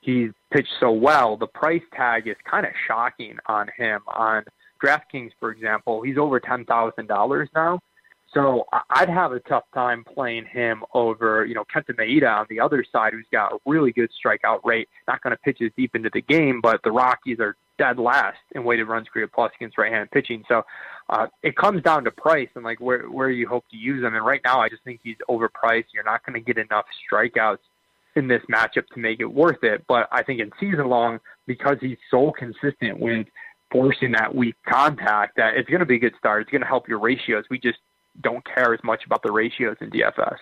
[0.01, 4.01] he's pitched so well, the price tag is kind of shocking on him.
[4.09, 4.43] On
[4.85, 7.81] DraftKings, for example, he's over ten thousand dollars now.
[8.35, 12.61] So I'd have a tough time playing him over, you know, Kenta Maeda on the
[12.61, 14.87] other side, who's got a really good strikeout rate.
[15.07, 18.39] Not going to pitch as deep into the game, but the Rockies are dead last
[18.55, 20.45] in weighted runs created plus against right-handed pitching.
[20.49, 20.63] So
[21.09, 24.15] uh, it comes down to price and like where where you hope to use him.
[24.15, 25.87] And right now, I just think he's overpriced.
[25.95, 27.59] You're not going to get enough strikeouts
[28.17, 29.85] in this matchup to make it worth it.
[29.87, 33.27] But I think in season long, because he's so consistent with
[33.71, 36.43] forcing that weak contact, that it's going to be a good start.
[36.43, 37.45] It's going to help your ratios.
[37.51, 37.79] We just
[38.23, 40.37] don't care as much about the ratios in DFS.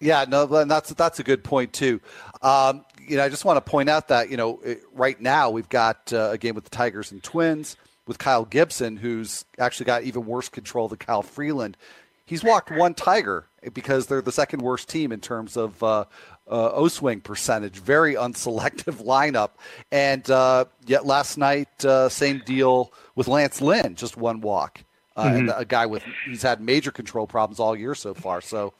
[0.00, 2.00] Yeah, no, that's that's a good point too.
[2.42, 4.60] Um, you know, I just want to point out that you know
[4.94, 8.96] right now we've got uh, a game with the Tigers and Twins with Kyle Gibson,
[8.96, 11.76] who's actually got even worse control than Kyle Freeland.
[12.24, 16.04] He's walked one Tiger because they're the second worst team in terms of uh,
[16.48, 17.78] uh, O swing percentage.
[17.78, 19.50] Very unselective lineup.
[19.90, 24.82] And uh, yet last night, uh, same deal with Lance Lynn, just one walk.
[25.16, 25.36] Uh, mm-hmm.
[25.36, 28.40] And a guy with he's had major control problems all year so far.
[28.40, 28.74] So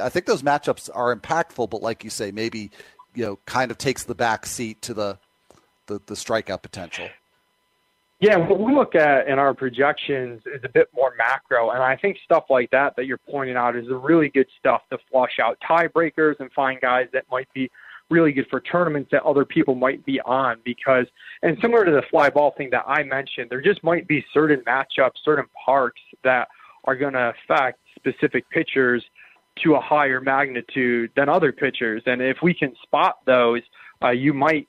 [0.00, 2.70] I think those matchups are impactful, but like you say, maybe
[3.14, 5.18] you know kind of takes the back seat to the
[5.86, 7.08] the, the strikeout potential.
[8.20, 11.96] Yeah, what we look at in our projections is a bit more macro, and I
[11.96, 15.38] think stuff like that that you're pointing out is the really good stuff to flush
[15.42, 17.70] out tiebreakers and find guys that might be
[18.10, 21.06] really good for tournaments that other people might be on because
[21.42, 24.60] and similar to the fly ball thing that I mentioned, there just might be certain
[24.60, 26.48] matchups, certain parks that
[26.84, 29.04] are going to affect specific pitchers
[29.62, 32.02] to a higher magnitude than other pitchers.
[32.06, 33.62] And if we can spot those,
[34.02, 34.68] uh, you might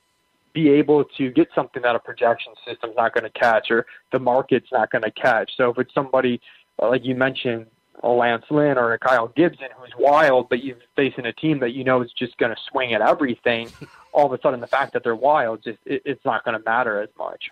[0.52, 4.18] be able to get something that a projection system's not going to catch or the
[4.18, 5.50] market's not going to catch.
[5.56, 6.40] So if it's somebody
[6.80, 7.66] uh, like you mentioned,
[8.02, 11.72] a Lance Lynn or a Kyle Gibson who's wild, but you're facing a team that
[11.72, 13.70] you know is just going to swing at everything,
[14.12, 16.64] all of a sudden the fact that they're wild just it, it's not going to
[16.64, 17.44] matter as much.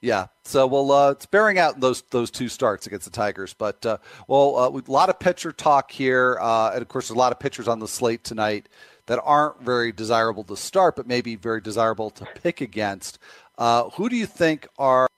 [0.00, 0.26] Yeah.
[0.44, 3.98] So well, uh, it's bearing out those those two starts against the Tigers, but uh,
[4.28, 7.32] well, uh, a lot of pitcher talk here, uh, and of course, there's a lot
[7.32, 8.68] of pitchers on the slate tonight
[9.06, 13.18] that aren't very desirable to start, but maybe very desirable to pick against.
[13.56, 15.08] Uh, who do you think are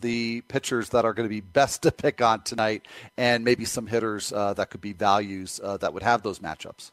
[0.00, 3.86] the pitchers that are going to be best to pick on tonight, and maybe some
[3.86, 6.92] hitters uh, that could be values uh, that would have those matchups?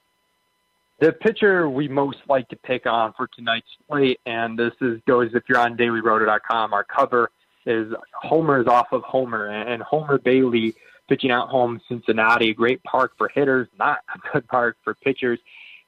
[1.00, 5.30] The pitcher we most like to pick on for tonight's slate, and this is goes
[5.36, 6.74] if you're on DailyRoto.com.
[6.74, 7.30] Our cover
[7.68, 10.74] is Homer's off of Homer, and Homer Bailey
[11.08, 12.54] pitching out home Cincinnati.
[12.54, 15.40] Great park for hitters, not a good park for pitchers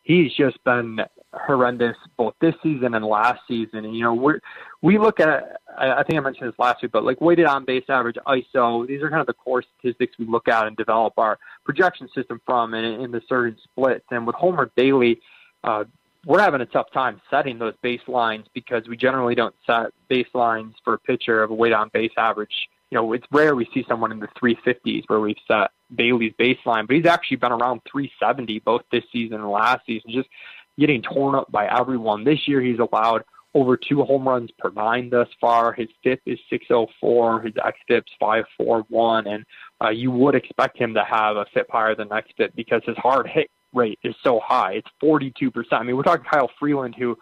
[0.10, 1.00] he's just been
[1.34, 3.86] horrendous both this season and last season.
[3.86, 4.34] And, you know, we
[4.82, 7.84] we look at, I think I mentioned this last week, but like weighted on base
[7.90, 11.38] average, ISO, these are kind of the core statistics we look at and develop our
[11.70, 14.06] projection system from in, in the certain splits.
[14.10, 15.22] And with Homer Bailey,
[15.64, 15.84] uh,
[16.26, 20.96] we're having a tough time setting those baselines because we generally don't set baselines for
[20.96, 22.70] a pitcher of a weighted on base average.
[22.90, 26.88] You know, it's rare we see someone in the 350s where we've set Bailey's baseline,
[26.88, 30.28] but he's actually been around 370 both this season and last season, just
[30.80, 32.24] getting torn up by everyone.
[32.24, 35.74] This year, he's allowed over two home runs per nine thus far.
[35.74, 39.46] His FIP is 604, his xFIP's 541, and
[39.84, 43.28] uh, you would expect him to have a FIP higher than xFIP because his hard
[43.28, 44.74] hit rate is so high.
[44.74, 45.52] It's 42%.
[45.72, 47.18] I mean, we're talking Kyle Freeland, who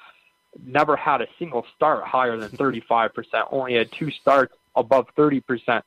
[0.65, 3.09] never had a single start higher than 35%,
[3.51, 5.81] only had two starts above 30%.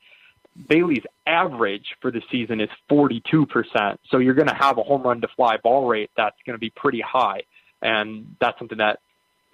[0.69, 3.97] Bailey's average for the season is 42%.
[4.11, 6.61] So you're going to have a home run to fly ball rate that's going to
[6.61, 7.43] be pretty high.
[7.83, 8.99] And that's something that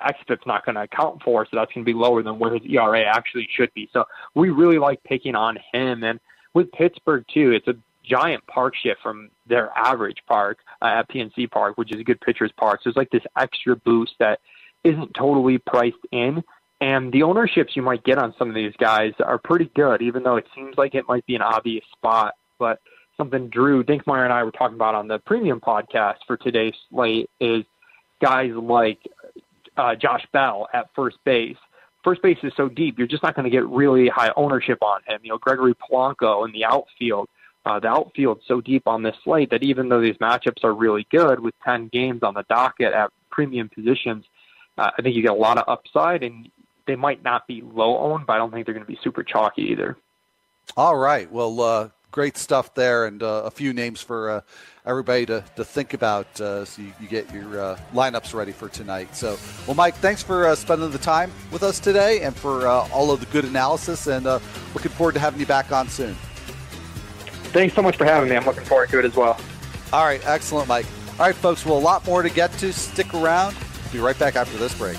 [0.00, 1.44] xFIP's not going to account for.
[1.44, 3.88] So that's going to be lower than where his ERA actually should be.
[3.92, 4.04] So
[4.34, 6.02] we really like picking on him.
[6.02, 6.20] And
[6.54, 11.50] with Pittsburgh, too, it's a giant park shift from their average park uh, at PNC
[11.50, 12.80] Park, which is a good pitcher's park.
[12.82, 14.40] So it's like this extra boost that
[14.84, 16.42] isn't totally priced in.
[16.80, 20.22] And the ownerships you might get on some of these guys are pretty good, even
[20.22, 22.34] though it seems like it might be an obvious spot.
[22.58, 22.80] But
[23.16, 27.30] something Drew Dinkmeyer and I were talking about on the premium podcast for today's slate
[27.40, 27.64] is
[28.20, 28.98] guys like
[29.76, 31.56] uh, Josh Bell at first base.
[32.04, 35.00] First base is so deep, you're just not going to get really high ownership on
[35.06, 35.20] him.
[35.22, 37.28] You know, Gregory Polanco in the outfield.
[37.64, 41.04] Uh, the outfield so deep on this slate that even though these matchups are really
[41.10, 44.24] good with 10 games on the docket at premium positions,
[44.78, 46.48] uh, I think you get a lot of upside and
[46.86, 49.24] they might not be low owned, but I don't think they're going to be super
[49.24, 49.96] chalky either.
[50.76, 51.30] All right.
[51.30, 54.40] Well, uh, great stuff there, and uh, a few names for uh,
[54.86, 58.68] everybody to, to think about uh, so you, you, get your uh, lineups ready for
[58.68, 59.14] tonight.
[59.14, 63.10] So, well, Mike, thanks for uh, spending the time with us today and for all
[63.10, 66.16] of the good analysis, and looking forward to having you back on soon.
[67.52, 68.36] Thanks so much for having me.
[68.36, 69.40] I'm looking forward to it as well.
[69.92, 70.20] All right.
[70.26, 70.86] Excellent, Mike.
[71.18, 71.64] All right, folks.
[71.64, 72.72] Well, a lot more to get to.
[72.72, 73.56] Stick around.
[73.92, 74.98] Be right back after this break.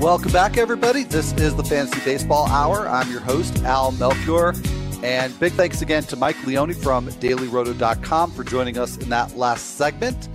[0.00, 1.02] Welcome back, everybody.
[1.02, 2.88] This is the Fantasy Baseball Hour.
[2.88, 4.54] I'm your host, Al Melchior.
[5.02, 9.76] And big thanks again to Mike Leone from dailyroto.com for joining us in that last
[9.76, 10.28] segment.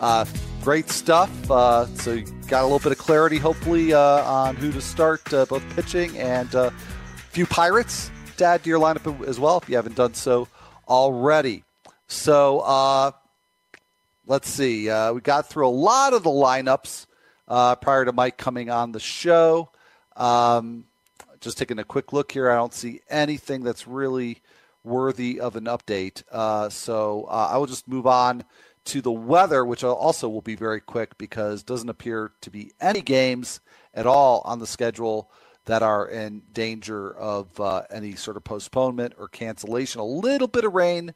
[0.00, 0.24] Uh,
[0.62, 1.30] great stuff.
[1.48, 5.32] Uh, so, you got a little bit of clarity, hopefully, uh, on who to start,
[5.32, 9.58] uh, both pitching and uh, a few Pirates to add to your lineup as well
[9.58, 10.48] if you haven't done so
[10.88, 11.62] already.
[12.08, 13.12] So, uh,
[14.26, 14.86] let's see.
[15.12, 17.06] we got through a lot of the lineups
[17.48, 19.70] uh, prior to Mike coming on the show.
[20.16, 20.84] Um,
[21.40, 24.40] just taking a quick look here, I don't see anything that's really
[24.82, 26.22] worthy of an update.
[26.30, 28.44] Uh, so uh, I will just move on
[28.86, 33.00] to the weather, which also will be very quick because doesn't appear to be any
[33.00, 33.60] games
[33.94, 35.30] at all on the schedule
[35.64, 40.00] that are in danger of uh, any sort of postponement or cancellation.
[40.00, 41.14] A little bit of rain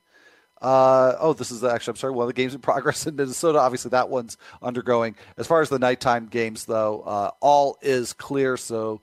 [0.60, 3.58] uh, oh, this is actually, I'm sorry, one of the games in progress in Minnesota.
[3.60, 5.14] Obviously, that one's undergoing.
[5.36, 8.56] As far as the nighttime games, though, uh, all is clear.
[8.56, 9.00] So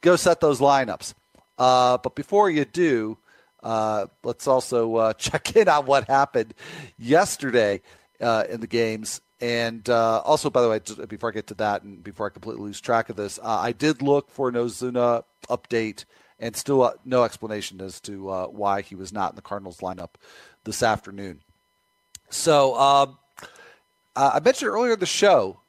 [0.00, 1.14] go set those lineups.
[1.58, 3.18] Uh, but before you do,
[3.62, 6.54] uh, let's also uh, check in on what happened
[6.98, 7.82] yesterday
[8.20, 9.20] uh, in the games.
[9.40, 12.62] And also, by the way, just before I get to that and before I completely
[12.62, 16.06] lose track of this, I did look for an Ozuna update
[16.40, 20.14] and still no explanation as to why he was not in the Cardinals lineup
[20.64, 21.40] this afternoon.
[22.30, 23.18] So um,
[24.16, 25.60] I mentioned earlier in the show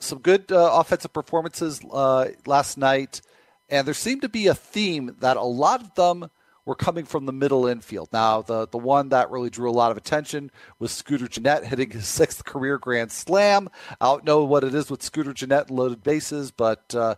[0.00, 3.20] some good uh, offensive performances uh, last night,
[3.68, 6.30] and there seemed to be a theme that a lot of them
[6.64, 8.08] were coming from the middle infield.
[8.12, 11.90] Now, the, the one that really drew a lot of attention was Scooter Gennett hitting
[11.90, 13.68] his sixth career grand slam.
[14.00, 17.16] I don't know what it is with Scooter Gennett loaded bases, but uh,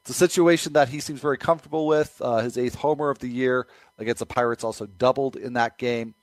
[0.00, 2.20] it's a situation that he seems very comfortable with.
[2.20, 3.66] Uh, his eighth homer of the year
[3.98, 6.14] against the Pirates also doubled in that game.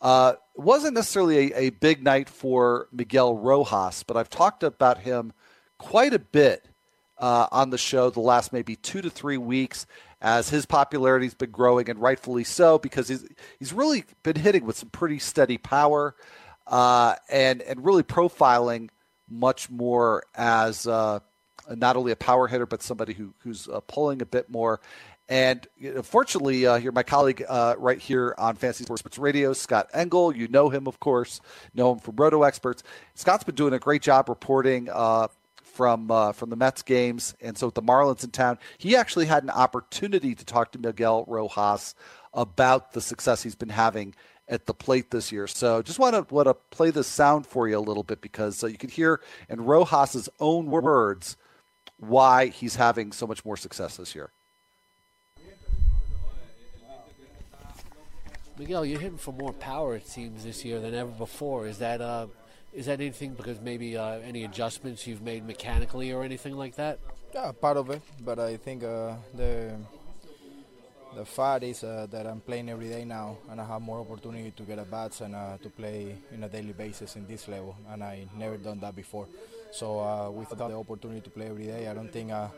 [0.00, 4.98] Uh, it wasn't necessarily a, a, big night for Miguel Rojas, but I've talked about
[4.98, 5.32] him
[5.78, 6.68] quite a bit
[7.18, 9.86] uh, on the show the last maybe two to three weeks
[10.20, 13.26] as his popularity's been growing, and rightfully so because he's
[13.58, 16.14] he's really been hitting with some pretty steady power
[16.66, 18.88] uh, and and really profiling
[19.28, 21.18] much more as uh,
[21.74, 24.80] not only a power hitter but somebody who who's uh, pulling a bit more
[25.28, 25.66] and
[26.02, 30.36] fortunately, uh, here my colleague uh, right here on Fantasy Sports Radio, Scott Engel.
[30.36, 31.40] You know him, of course,
[31.74, 32.82] know him from Roto Experts.
[33.14, 35.28] Scott's been doing a great job reporting uh,
[35.62, 39.26] from uh, from the Mets games, and so with the Marlins in town, he actually
[39.26, 41.94] had an opportunity to talk to Miguel Rojas
[42.34, 44.14] about the success he's been having
[44.46, 45.46] at the plate this year.
[45.46, 48.62] So just want to want to play this sound for you a little bit because
[48.62, 51.38] uh, you can hear in Rojas's own words
[51.98, 54.30] why he's having so much more success this year.
[58.58, 61.66] Miguel, you're hitting for more power it seems this year than ever before.
[61.66, 62.26] Is that uh,
[62.72, 66.98] is that anything because maybe uh, any adjustments you've made mechanically or anything like that?
[67.34, 69.74] Yeah, part of it, but I think uh, the
[71.16, 74.50] the fact is uh, that I'm playing every day now, and I have more opportunity
[74.50, 77.76] to get at bats and uh, to play in a daily basis in this level,
[77.90, 79.28] and I never done that before.
[79.70, 82.48] So uh, without the opportunity to play every day, I don't think uh,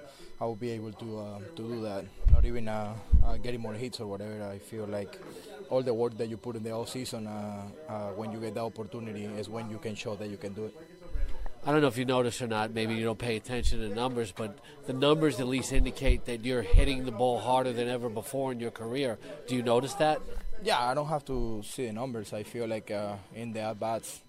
[0.40, 2.04] I will be able to uh, to do that.
[2.32, 2.94] Not even uh,
[3.42, 4.42] getting more hits or whatever.
[4.44, 5.18] I feel like
[5.70, 7.62] all the work that you put in the off season, uh,
[8.16, 10.74] when you get the opportunity, is when you can show that you can do it.
[11.64, 12.70] I don't know if you notice or not.
[12.70, 14.56] Maybe you don't pay attention to numbers, but
[14.86, 18.60] the numbers at least indicate that you're hitting the ball harder than ever before in
[18.60, 19.18] your career.
[19.48, 20.20] Do you notice that?
[20.62, 22.32] Yeah, I don't have to see the numbers.
[22.32, 22.92] I feel like
[23.34, 24.20] in the at bats,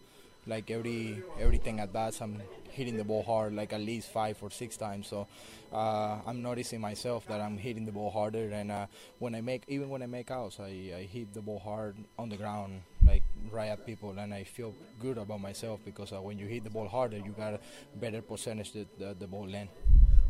[0.48, 2.42] like every everything at bats, I'm
[2.78, 5.08] hitting the ball hard like at least five or six times.
[5.08, 5.28] So
[5.74, 8.86] uh, I'm noticing myself that I'm hitting the ball harder, and uh,
[9.20, 12.30] when I make even when I make outs, I, I hit the ball hard on
[12.30, 16.38] the ground like right at people, and I feel good about myself because uh, when
[16.38, 17.60] you hit the ball harder, you got a
[17.96, 19.70] better percentage that the, the ball land.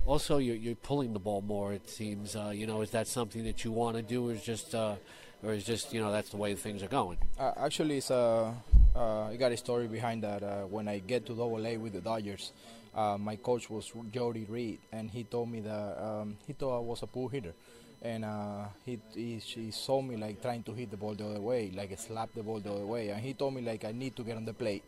[0.06, 1.74] Also, you're, you're pulling the ball more.
[1.74, 2.36] It seems.
[2.36, 4.30] Uh, you know, is that something that you want to do?
[4.30, 4.96] Is just uh,
[5.44, 7.18] or is just you know that's the way things are going?
[7.40, 8.54] Uh, actually, it's a
[8.96, 10.44] uh, I got a story behind that.
[10.44, 12.52] Uh, when I get to Double A with the Dodgers,
[12.96, 16.82] uh, my coach was Jody Reed, and he told me that um, he thought I
[16.82, 17.54] was a pull hitter,
[18.02, 21.42] and uh, he, he he saw me like trying to hit the ball the other
[21.42, 24.16] way, like slap the ball the other way, and he told me like I need
[24.16, 24.84] to get on the plate,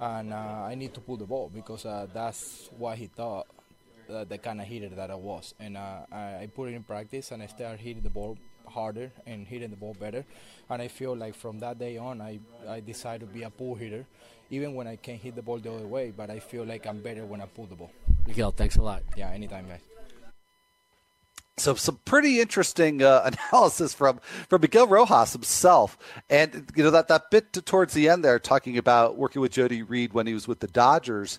[0.00, 3.46] and uh, I need to pull the ball because uh, that's what he thought.
[4.08, 7.42] the kind of hitter that I was, and I, I put it in practice, and
[7.42, 8.36] I started hitting the ball
[8.72, 10.24] harder and hitting the ball better.
[10.68, 13.74] And I feel like from that day on, I, I decided to be a pull
[13.74, 14.06] hitter,
[14.50, 16.12] even when I can't hit the ball the other way.
[16.16, 17.92] But I feel like I'm better when I pull the ball.
[18.26, 19.02] Miguel, thanks a lot.
[19.16, 19.80] Yeah, anytime, guys.
[21.58, 25.98] So some pretty interesting uh, analysis from from Miguel Rojas himself,
[26.30, 29.82] and you know that that bit towards the end there, talking about working with Jody
[29.82, 31.38] Reed when he was with the Dodgers,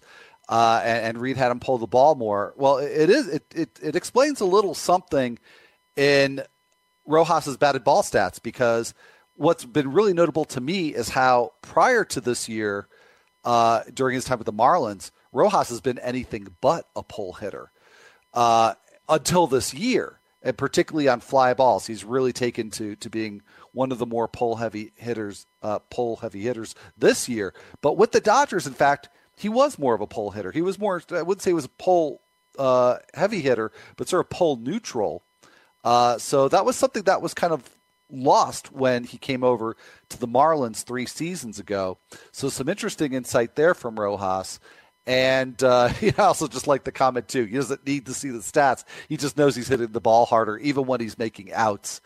[0.50, 2.54] uh, and, and, Reed had him pull the ball more.
[2.58, 5.40] Well, it is it, it it explains a little something
[5.96, 6.44] in
[7.06, 8.94] Rojas's batted ball stats because
[9.36, 12.88] what's been really notable to me is how prior to this year,
[13.44, 17.72] uh, during his time with the Marlins, Rojas has been anything but a pull hitter.
[18.34, 18.76] Uh,
[19.10, 23.42] until this year, and particularly on fly balls, he's really taken to to being
[23.72, 27.54] one of the more pull heavy hitters, uh, pull heavy hitters this year.
[27.82, 30.52] But with the Dodgers, in fact, he was more of a pull hitter.
[30.52, 32.22] He was more, I wouldn't say he was a pull
[32.58, 35.24] uh, heavy hitter, but sort of pull neutral.
[35.84, 37.70] Uh, so that was something that was kind of
[38.10, 39.76] lost when he came over
[40.10, 41.98] to the Marlins three seasons ago.
[42.32, 44.60] So some interesting insight there from Rojas.
[45.06, 47.46] And uh, he also just like the comment too.
[47.46, 48.84] He doesn't need to see the stats.
[49.10, 52.02] He just knows he's hitting the ball harder, even when he's making outs.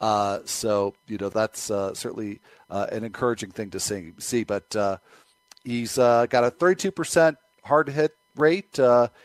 [0.00, 4.12] Uh, so you know that's uh, certainly uh, an encouraging thing to see.
[4.18, 4.44] see.
[4.44, 4.96] But uh,
[5.62, 8.78] he's uh, got a 32% hard hit rate.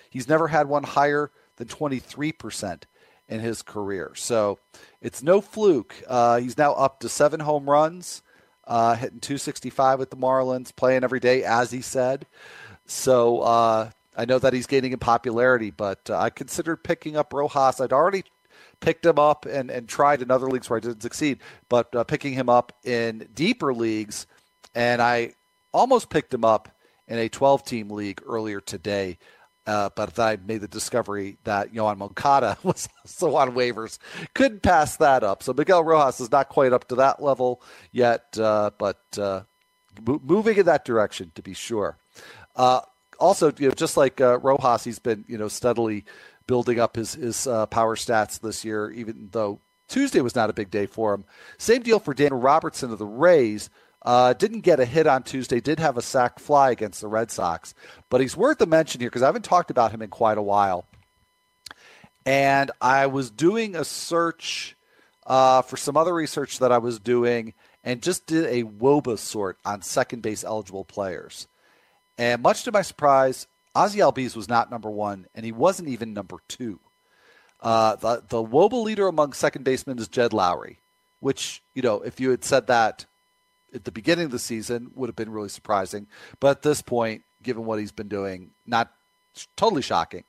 [0.10, 2.84] he's never had one higher than 23%
[3.28, 4.12] in his career.
[4.16, 4.60] So
[5.02, 5.96] it's no fluke.
[6.40, 8.22] he's now up to seven home runs,
[8.68, 12.26] hitting 265 with the Marlins, playing every day, as he said.
[12.86, 17.34] So uh, I know that he's gaining in popularity, but uh, I considered picking up
[17.34, 17.82] Rojas.
[17.82, 18.24] I'd already
[18.80, 22.04] picked him up and, and tried in other leagues where I didn't succeed, but uh,
[22.04, 24.28] picking him up in deeper leagues,
[24.74, 25.34] and I
[25.74, 26.70] almost picked him up
[27.08, 29.18] in a 12 team league earlier today.
[29.68, 33.98] Uh, but I made the discovery that Yoan Moncada was also on waivers.
[34.34, 35.42] Couldn't pass that up.
[35.42, 37.62] So Miguel Rojas is not quite up to that level
[37.92, 39.42] yet, uh, but uh,
[40.06, 41.98] moving in that direction to be sure.
[42.56, 42.82] Uh,
[43.20, 46.06] also, you know, just like uh, Rojas, he's been you know steadily
[46.48, 50.54] building up his his uh, power stats this year, even though Tuesday was not a
[50.54, 51.26] big day for him.
[51.58, 53.70] Same deal for Daniel Robertson of the Rays.
[54.06, 55.60] Uh, didn't get a hit on Tuesday.
[55.60, 57.74] Did have a sac fly against the Red Sox,
[58.12, 60.44] but he's worth a mention here because I haven't talked about him in quite a
[60.44, 60.86] while.
[62.24, 64.78] And I was doing a search
[65.26, 69.58] uh, for some other research that I was doing, and just did a WOBA sort
[69.66, 71.48] on second base eligible players.
[72.18, 76.14] And much to my surprise, Ozzie Albies was not number one, and he wasn't even
[76.14, 76.80] number two.
[77.60, 80.78] Uh, the the WOBA leader among second basemen is Jed Lowrie,
[81.22, 83.06] which you know if you had said that
[83.76, 86.08] at the beginning of the season would have been really surprising.
[86.40, 88.92] But at this point, given what he's been doing, not
[89.56, 90.24] totally shocking.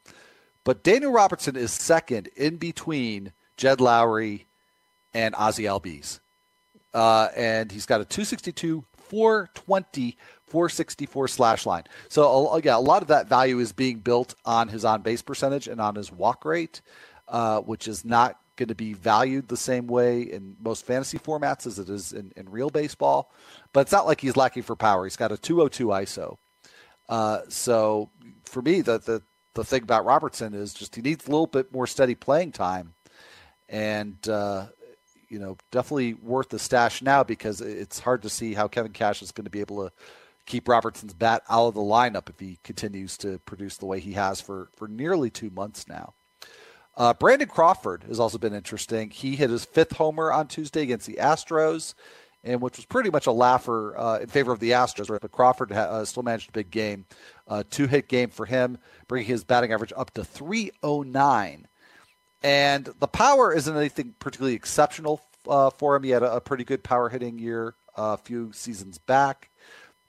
[0.64, 4.44] But Daniel Robertson is second in between Jed Lowrie
[5.14, 6.18] and Ozzie Albies.
[6.92, 10.16] Uh, and he's got a 262, 420
[10.46, 11.84] 464 slash line.
[12.08, 15.66] So, yeah, a lot of that value is being built on his on base percentage
[15.66, 16.82] and on his walk rate,
[17.28, 21.66] uh, which is not going to be valued the same way in most fantasy formats
[21.66, 23.30] as it is in, in real baseball.
[23.72, 25.04] But it's not like he's lacking for power.
[25.04, 26.36] He's got a 202 ISO.
[27.08, 28.10] Uh, so,
[28.44, 29.22] for me, the, the,
[29.54, 32.94] the thing about Robertson is just he needs a little bit more steady playing time.
[33.68, 34.66] And, uh,
[35.28, 39.22] you know, definitely worth the stash now because it's hard to see how Kevin Cash
[39.22, 39.92] is going to be able to
[40.46, 44.12] keep Robertson's bat out of the lineup if he continues to produce the way he
[44.12, 46.14] has for, for nearly two months now.
[46.96, 49.10] Uh, Brandon Crawford has also been interesting.
[49.10, 51.94] He hit his fifth homer on Tuesday against the Astros,
[52.42, 55.10] and which was pretty much a laugher uh, in favor of the Astros.
[55.10, 55.20] Right?
[55.20, 57.04] But Crawford ha- uh, still managed a big game,
[57.70, 58.78] two hit game for him,
[59.08, 61.68] bringing his batting average up to 309.
[62.42, 66.02] And the power isn't anything particularly exceptional uh, for him.
[66.02, 69.50] He had a, a, pretty good power hitting year uh, a few seasons back.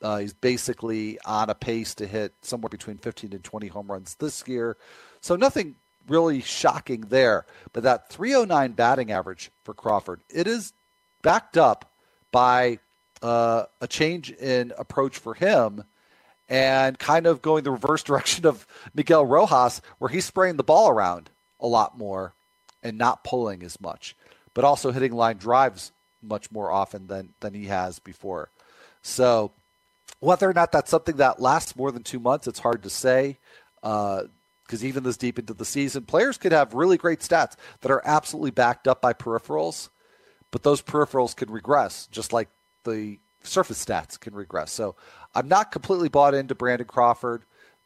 [0.02, 4.16] Uh, he's basically on a pace to hit somewhere between 15 and 20 home runs
[4.16, 4.78] this year.
[5.22, 5.76] So nothing
[6.08, 7.46] really shocking there.
[7.74, 10.74] But that 309 batting average for Crawford, it is
[11.22, 11.92] backed up
[12.32, 12.80] by
[13.22, 15.84] uh, a change in approach for him
[16.50, 20.90] and kind of going the reverse direction of Miguel Rojas, where he's spraying the ball
[20.90, 21.30] around
[21.60, 22.34] a lot more
[22.84, 24.16] and not pulling as much,
[24.54, 25.92] but also hitting line drives
[26.22, 28.50] much more often than, than he has before.
[29.02, 29.52] So
[30.20, 33.38] whether or not that's something that lasts more than two months, it's hard to say.
[34.68, 38.02] Because even this deep into the season, players could have really great stats that are
[38.06, 39.88] absolutely backed up by peripherals,
[40.52, 42.50] but those peripherals can regress, just like
[42.84, 44.74] the surface stats can regress.
[44.74, 44.96] So
[45.34, 47.44] I'm not completely bought into Brandon Crawford,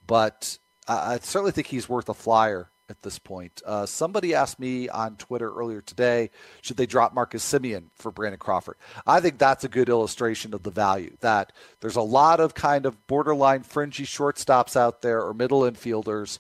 [0.08, 0.58] but
[0.88, 3.62] I certainly think he's worth a flyer at this point.
[3.66, 6.30] Uh, somebody asked me on Twitter earlier today,
[6.62, 8.76] should they drop Marcus Semien for Brandon Crawford?
[9.08, 12.86] I think that's a good illustration of the value that there's a lot of kind
[12.86, 16.40] of borderline fringy shortstops out there or middle infielders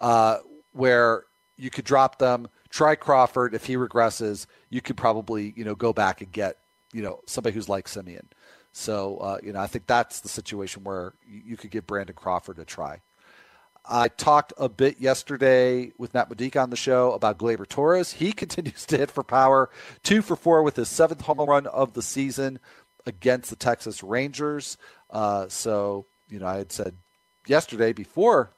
[0.00, 0.38] uh,
[0.72, 1.24] where
[1.56, 3.54] you could drop them try Crawford.
[3.54, 6.58] If he regresses, you could probably you know go back and get
[6.92, 8.26] you know somebody who's like Semien.
[8.72, 12.58] So uh, you know I think that's the situation where you could give Brandon Crawford
[12.58, 13.00] a try.
[13.90, 18.12] I talked a bit yesterday with Matt Modica on the show about Gleyber Torres.
[18.12, 19.70] He continues to hit for power,
[20.02, 22.58] two for four with his seventh home run of the season
[23.06, 24.76] against the Texas Rangers.
[25.08, 26.96] Uh, so, you know, I had said
[27.46, 28.50] yesterday before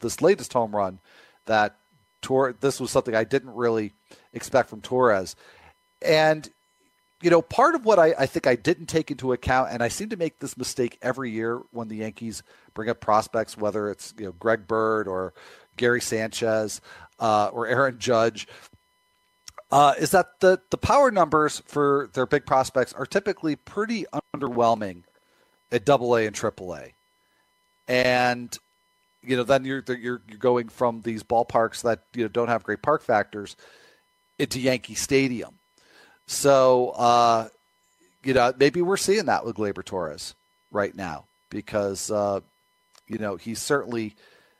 [0.00, 0.98] this latest home run
[1.46, 1.76] that
[2.22, 3.92] Tor- this was something I didn't really
[4.32, 5.36] expect from Torres.
[6.00, 6.48] And,
[7.20, 9.88] you know, part of what I, I think I didn't take into account, and I
[9.88, 12.42] seem to make this mistake every year when the Yankees
[12.72, 15.34] bring up prospects, whether it's, you know, Greg Bird or
[15.76, 16.80] Gary Sanchez
[17.20, 18.48] uh, or Aaron Judge,
[19.70, 25.02] uh, is that the, the power numbers for their big prospects are typically pretty underwhelming
[25.72, 26.94] at double A and triple A.
[27.86, 28.56] And,
[29.26, 32.62] you know, then you're, you're, you're going from these ballparks that, you know, don't have
[32.62, 33.56] great park factors
[34.38, 35.58] into Yankee Stadium.
[36.26, 37.48] So, uh,
[38.22, 40.34] you know, maybe we're seeing that with Gleyber Torres
[40.70, 42.40] right now because, uh,
[43.06, 44.14] you know, he's certainly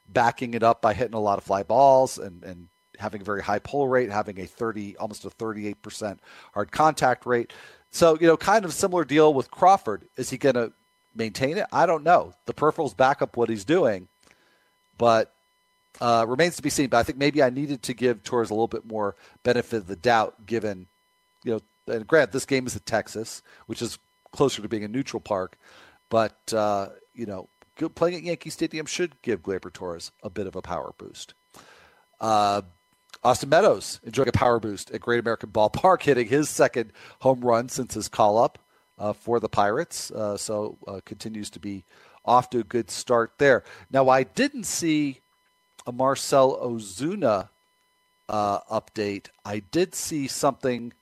[0.09, 3.43] backing it up by hitting a lot of fly balls and, and having a very
[3.43, 6.19] high pull rate, having a 30, almost a 38%
[6.53, 7.53] hard contact rate.
[7.91, 10.03] So, you know, kind of similar deal with Crawford.
[10.17, 10.73] Is he going to
[11.15, 11.67] maintain it?
[11.73, 12.35] I don't know.
[12.47, 14.09] The peripherals back up what he's doing,
[14.99, 15.35] but
[16.01, 16.89] uh, remains to be seen.
[16.89, 19.87] But I think maybe I needed to give Torres a little bit more benefit of
[19.87, 20.87] the doubt, given,
[21.45, 21.61] you know,
[21.95, 23.99] and grant this game is at Texas, which is
[24.33, 25.57] closer to being a neutral park,
[26.11, 27.49] but uh, you know,
[27.95, 31.35] playing at Yankee Stadium should give Gleyber Torres a bit of a power boost.
[32.21, 32.63] Uh,
[33.23, 37.69] Austin Meadows enjoying a power boost at Great American Ballpark, hitting his second home run
[37.69, 38.59] since his call up
[38.99, 40.11] uh, for the Pirates.
[40.11, 41.85] Uh, so uh, continues to be
[42.25, 43.65] off to a good start there.
[43.91, 45.21] Now, I didn't see
[45.87, 47.49] a Marcell Ozuna
[48.29, 49.29] uh, update.
[49.45, 50.93] I did see something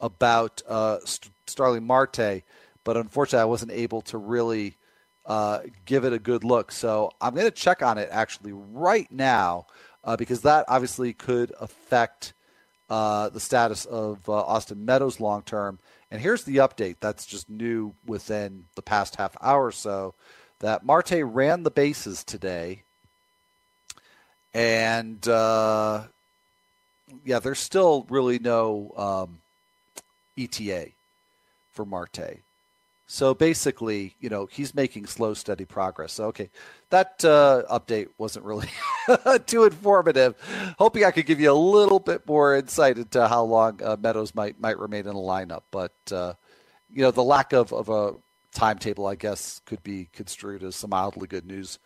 [0.00, 2.42] about uh, St- Starling Marte,
[2.84, 4.76] but unfortunately, I wasn't able to really
[5.24, 6.72] uh, give it a good look.
[6.72, 9.66] So I'm going to check on it actually right now
[10.02, 12.34] uh, because that obviously could affect
[12.90, 15.78] uh, the status of uh, Austin Meadows long term.
[16.10, 20.14] And here's the update that's just new within the past half hour or so
[20.62, 22.82] that Marte ran the bases today.
[24.54, 26.04] And uh,
[27.24, 29.40] yeah, there's still really no um,
[30.38, 30.88] ETA
[31.72, 32.38] for Marte.
[33.08, 36.14] So basically, you know, he's making slow, steady progress.
[36.14, 36.48] So, okay,
[36.90, 38.68] that uh, update wasn't really
[39.46, 40.34] too informative.
[40.78, 44.34] Hoping I could give you a little bit more insight into how long uh, Meadows
[44.34, 46.32] might might remain in the lineup, but uh,
[46.90, 48.14] you know, the lack of, of a
[48.52, 51.78] timetable, I guess, could be construed as some mildly good news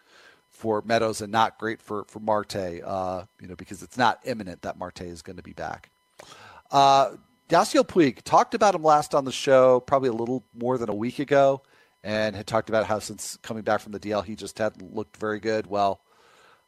[0.51, 2.83] for Meadows and not great for for Marte.
[2.85, 5.91] Uh, you know, because it's not imminent that Marte is going to be back.
[6.71, 7.13] Uh,
[7.49, 10.95] Yasiel Puig talked about him last on the show, probably a little more than a
[10.95, 11.63] week ago,
[12.03, 15.17] and had talked about how since coming back from the DL, he just hadn't looked
[15.17, 15.67] very good.
[15.69, 16.01] Well,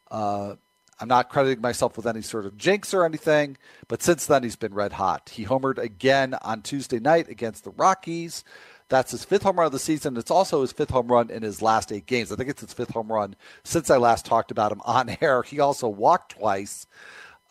[0.09, 0.55] uh,
[1.01, 4.55] I'm not crediting myself with any sort of jinx or anything, but since then he's
[4.55, 5.29] been red hot.
[5.33, 8.43] He homered again on Tuesday night against the Rockies.
[8.89, 10.17] That's his fifth home run of the season.
[10.17, 12.31] It's also his fifth home run in his last eight games.
[12.31, 15.43] I think it's his fifth home run since I last talked about him on air.
[15.43, 16.87] He also walked twice.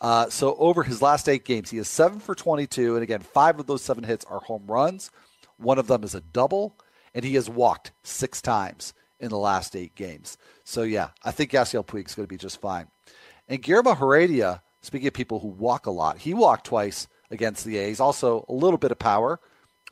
[0.01, 3.59] Uh, so over his last eight games, he is seven for 22, and again, five
[3.59, 5.11] of those seven hits are home runs.
[5.57, 6.77] One of them is a double,
[7.13, 10.37] and he has walked six times in the last eight games.
[10.63, 12.87] So yeah, I think Yasiel Puig is going to be just fine.
[13.49, 17.77] And Guillermo Heredia, speaking of people who walk a lot, he walked twice against the
[17.77, 17.99] A's.
[17.99, 19.39] Also a little bit of power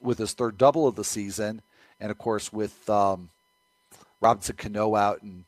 [0.01, 1.61] with his third double of the season,
[1.99, 3.29] and of course with um,
[4.21, 5.45] Robinson Cano out and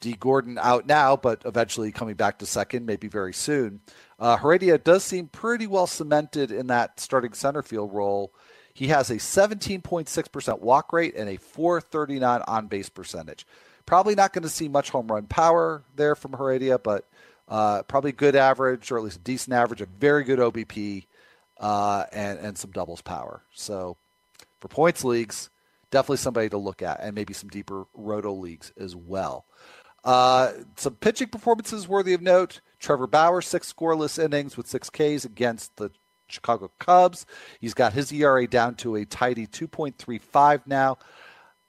[0.00, 3.80] Dee Gordon out now, but eventually coming back to second, maybe very soon.
[4.18, 8.32] Uh, Heredia does seem pretty well cemented in that starting center field role.
[8.74, 13.46] He has a 17.6% walk rate and a 439 on base percentage.
[13.86, 17.06] Probably not going to see much home run power there from Heredia, but
[17.48, 21.06] uh, probably good average or at least a decent average, a very good OBP,
[21.58, 23.42] uh, and, and some doubles power.
[23.54, 23.96] So
[24.60, 25.50] for points leagues,
[25.90, 29.46] definitely somebody to look at, and maybe some deeper roto leagues as well.
[30.04, 32.60] Uh, some pitching performances worthy of note.
[32.78, 35.90] Trevor Bauer, six scoreless innings with six Ks against the
[36.28, 37.26] Chicago Cubs.
[37.60, 40.98] He's got his ERA down to a tidy 2.35 now.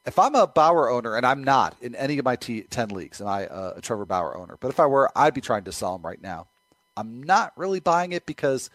[0.05, 3.19] If I'm a Bauer owner, and I'm not in any of my t- 10 leagues,
[3.19, 4.57] and I uh, a Trevor Bauer owner?
[4.59, 6.47] But if I were, I'd be trying to sell him right now.
[6.95, 8.69] I'm not really buying it because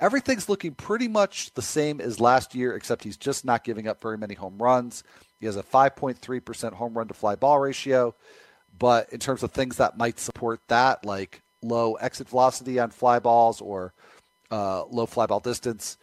[0.00, 4.00] everything's looking pretty much the same as last year, except he's just not giving up
[4.00, 5.04] very many home runs.
[5.40, 8.14] He has a 5.3% home run to fly ball ratio.
[8.76, 13.18] But in terms of things that might support that, like low exit velocity on fly
[13.18, 13.94] balls or
[14.50, 15.96] uh, low fly ball distance.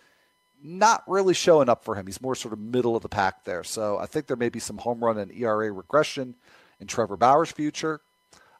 [0.64, 2.06] Not really showing up for him.
[2.06, 3.64] He's more sort of middle of the pack there.
[3.64, 6.36] So I think there may be some home run and ERA regression
[6.80, 8.02] in Trevor Bauer's future.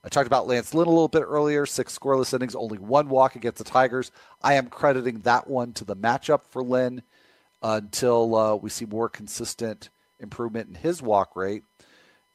[0.04, 1.66] I talked about Lance Lynn a little bit earlier.
[1.66, 4.12] Six scoreless innings, only one walk against the Tigers.
[4.42, 7.04] I am crediting that one to the matchup for Lynn
[7.62, 9.90] until uh, we see more consistent
[10.20, 11.64] improvement in his walk rate.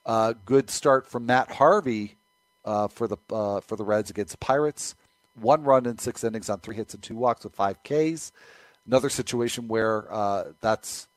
[0.05, 2.17] Uh, good start from Matt Harvey
[2.65, 4.95] uh, for the uh, for the Reds against the Pirates.
[5.41, 8.31] One run in six innings on three hits and two walks with five Ks.
[8.87, 11.09] Another situation where uh, that's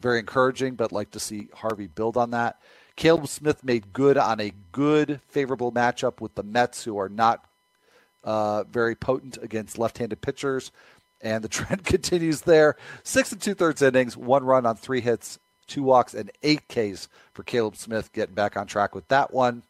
[0.00, 2.60] very encouraging, but like to see Harvey build on that.
[2.96, 7.46] Caleb Smith made good on a good, favorable matchup with the Mets, who are not
[8.24, 10.70] uh, very potent against left-handed pitchers,
[11.20, 12.76] and the trend continues there.
[13.02, 17.42] Six and two-thirds innings, one run on three hits, two walks, and eight Ks for
[17.42, 19.62] Caleb Smith, getting back on track with that one.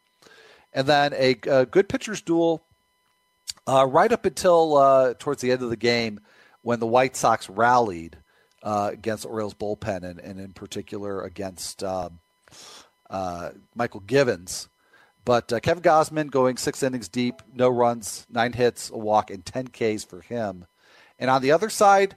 [0.73, 2.63] And then a, a good pitchers duel
[3.67, 6.21] uh, right up until uh, towards the end of the game
[6.63, 8.17] when the White Sox rallied
[8.63, 12.21] uh, against Orioles bullpen and, and in particular against um,
[13.13, 14.69] uh, Mychal Givens.
[15.25, 19.45] But uh, Kevin Gausman going six innings deep, no runs, nine hits, a walk, and
[19.45, 20.67] 10 Ks for him.
[21.19, 22.17] And on the other side,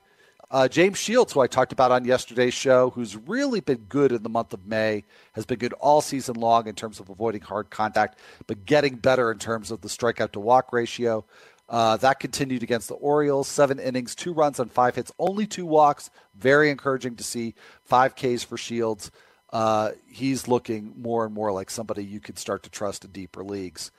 [0.49, 4.23] uh, James Shields, who I talked about on yesterday's show, who's really been good in
[4.23, 7.69] the month of May, has been good all season long in terms of avoiding hard
[7.69, 8.17] contact,
[8.47, 11.25] but getting better in terms of the strikeout to walk ratio.
[11.67, 13.47] Uh, that continued against the Orioles.
[13.47, 16.09] Seven innings, two runs on five hits, only two walks.
[16.35, 17.55] Very encouraging to see.
[17.83, 19.11] Five Ks for Shields
[19.55, 23.41] uh, he's looking more and more like somebody you could start to trust in deeper
[23.41, 23.89] leagues.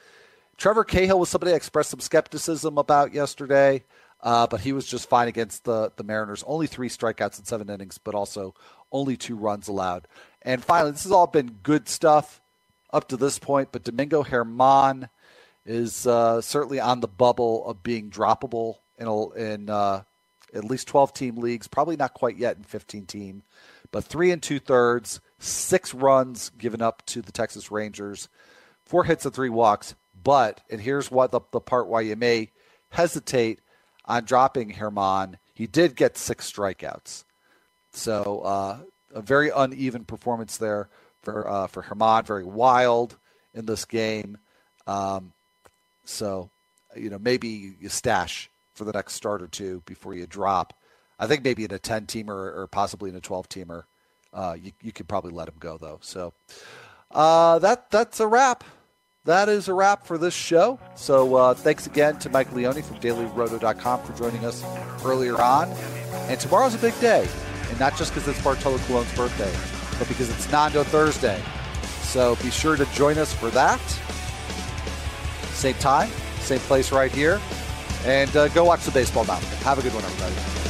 [0.58, 3.82] Trevor Cahill was somebody I expressed some skepticism about yesterday,
[4.20, 6.44] uh, but he was just fine against the, the Mariners.
[6.46, 8.54] Only three strikeouts in seven innings, but also
[8.92, 10.06] only two runs allowed.
[10.42, 12.42] And finally, this has all been good stuff
[12.92, 15.08] up to this point, but Domingo Germán
[15.64, 20.02] is uh, certainly on the bubble of being droppable in, a, in uh,
[20.52, 23.42] at least 12 team leagues, probably not quite yet in 15 team,
[23.90, 28.28] but three and two thirds six runs given up to the Texas Rangers,
[28.84, 29.94] four hits and three walks.
[30.22, 32.50] But, and here's what the, the part why you may
[32.90, 33.60] hesitate
[34.04, 37.24] on dropping Germán, he did get six strikeouts.
[37.92, 38.78] So uh,
[39.14, 40.88] a very uneven performance there
[41.22, 43.16] for uh, for Germán, very wild
[43.54, 44.38] in this game.
[44.86, 45.32] Um,
[46.04, 46.50] so,
[46.94, 50.74] you know, maybe you stash for the next start or two before you drop.
[51.18, 53.84] I think maybe in a 10 teamer or possibly in a 12 teamer
[54.36, 55.98] uh, you, you could probably let him go though.
[56.02, 56.34] So
[57.10, 58.62] uh, that that's a wrap.
[59.24, 60.78] That is a wrap for this show.
[60.94, 64.62] So uh, thanks again to Mike Leone from DailyRoto.com for joining us
[65.04, 65.68] earlier on.
[66.28, 67.26] And tomorrow's a big day,
[67.68, 69.52] and not just because it's Bartolo Colon's birthday,
[69.98, 71.42] but because it's Nando Thursday.
[72.02, 73.80] So be sure to join us for that.
[75.54, 76.10] Same time,
[76.40, 77.40] same place right here.
[78.04, 79.48] And uh, go watch the baseball mountain.
[79.58, 80.65] Have a good one, everybody.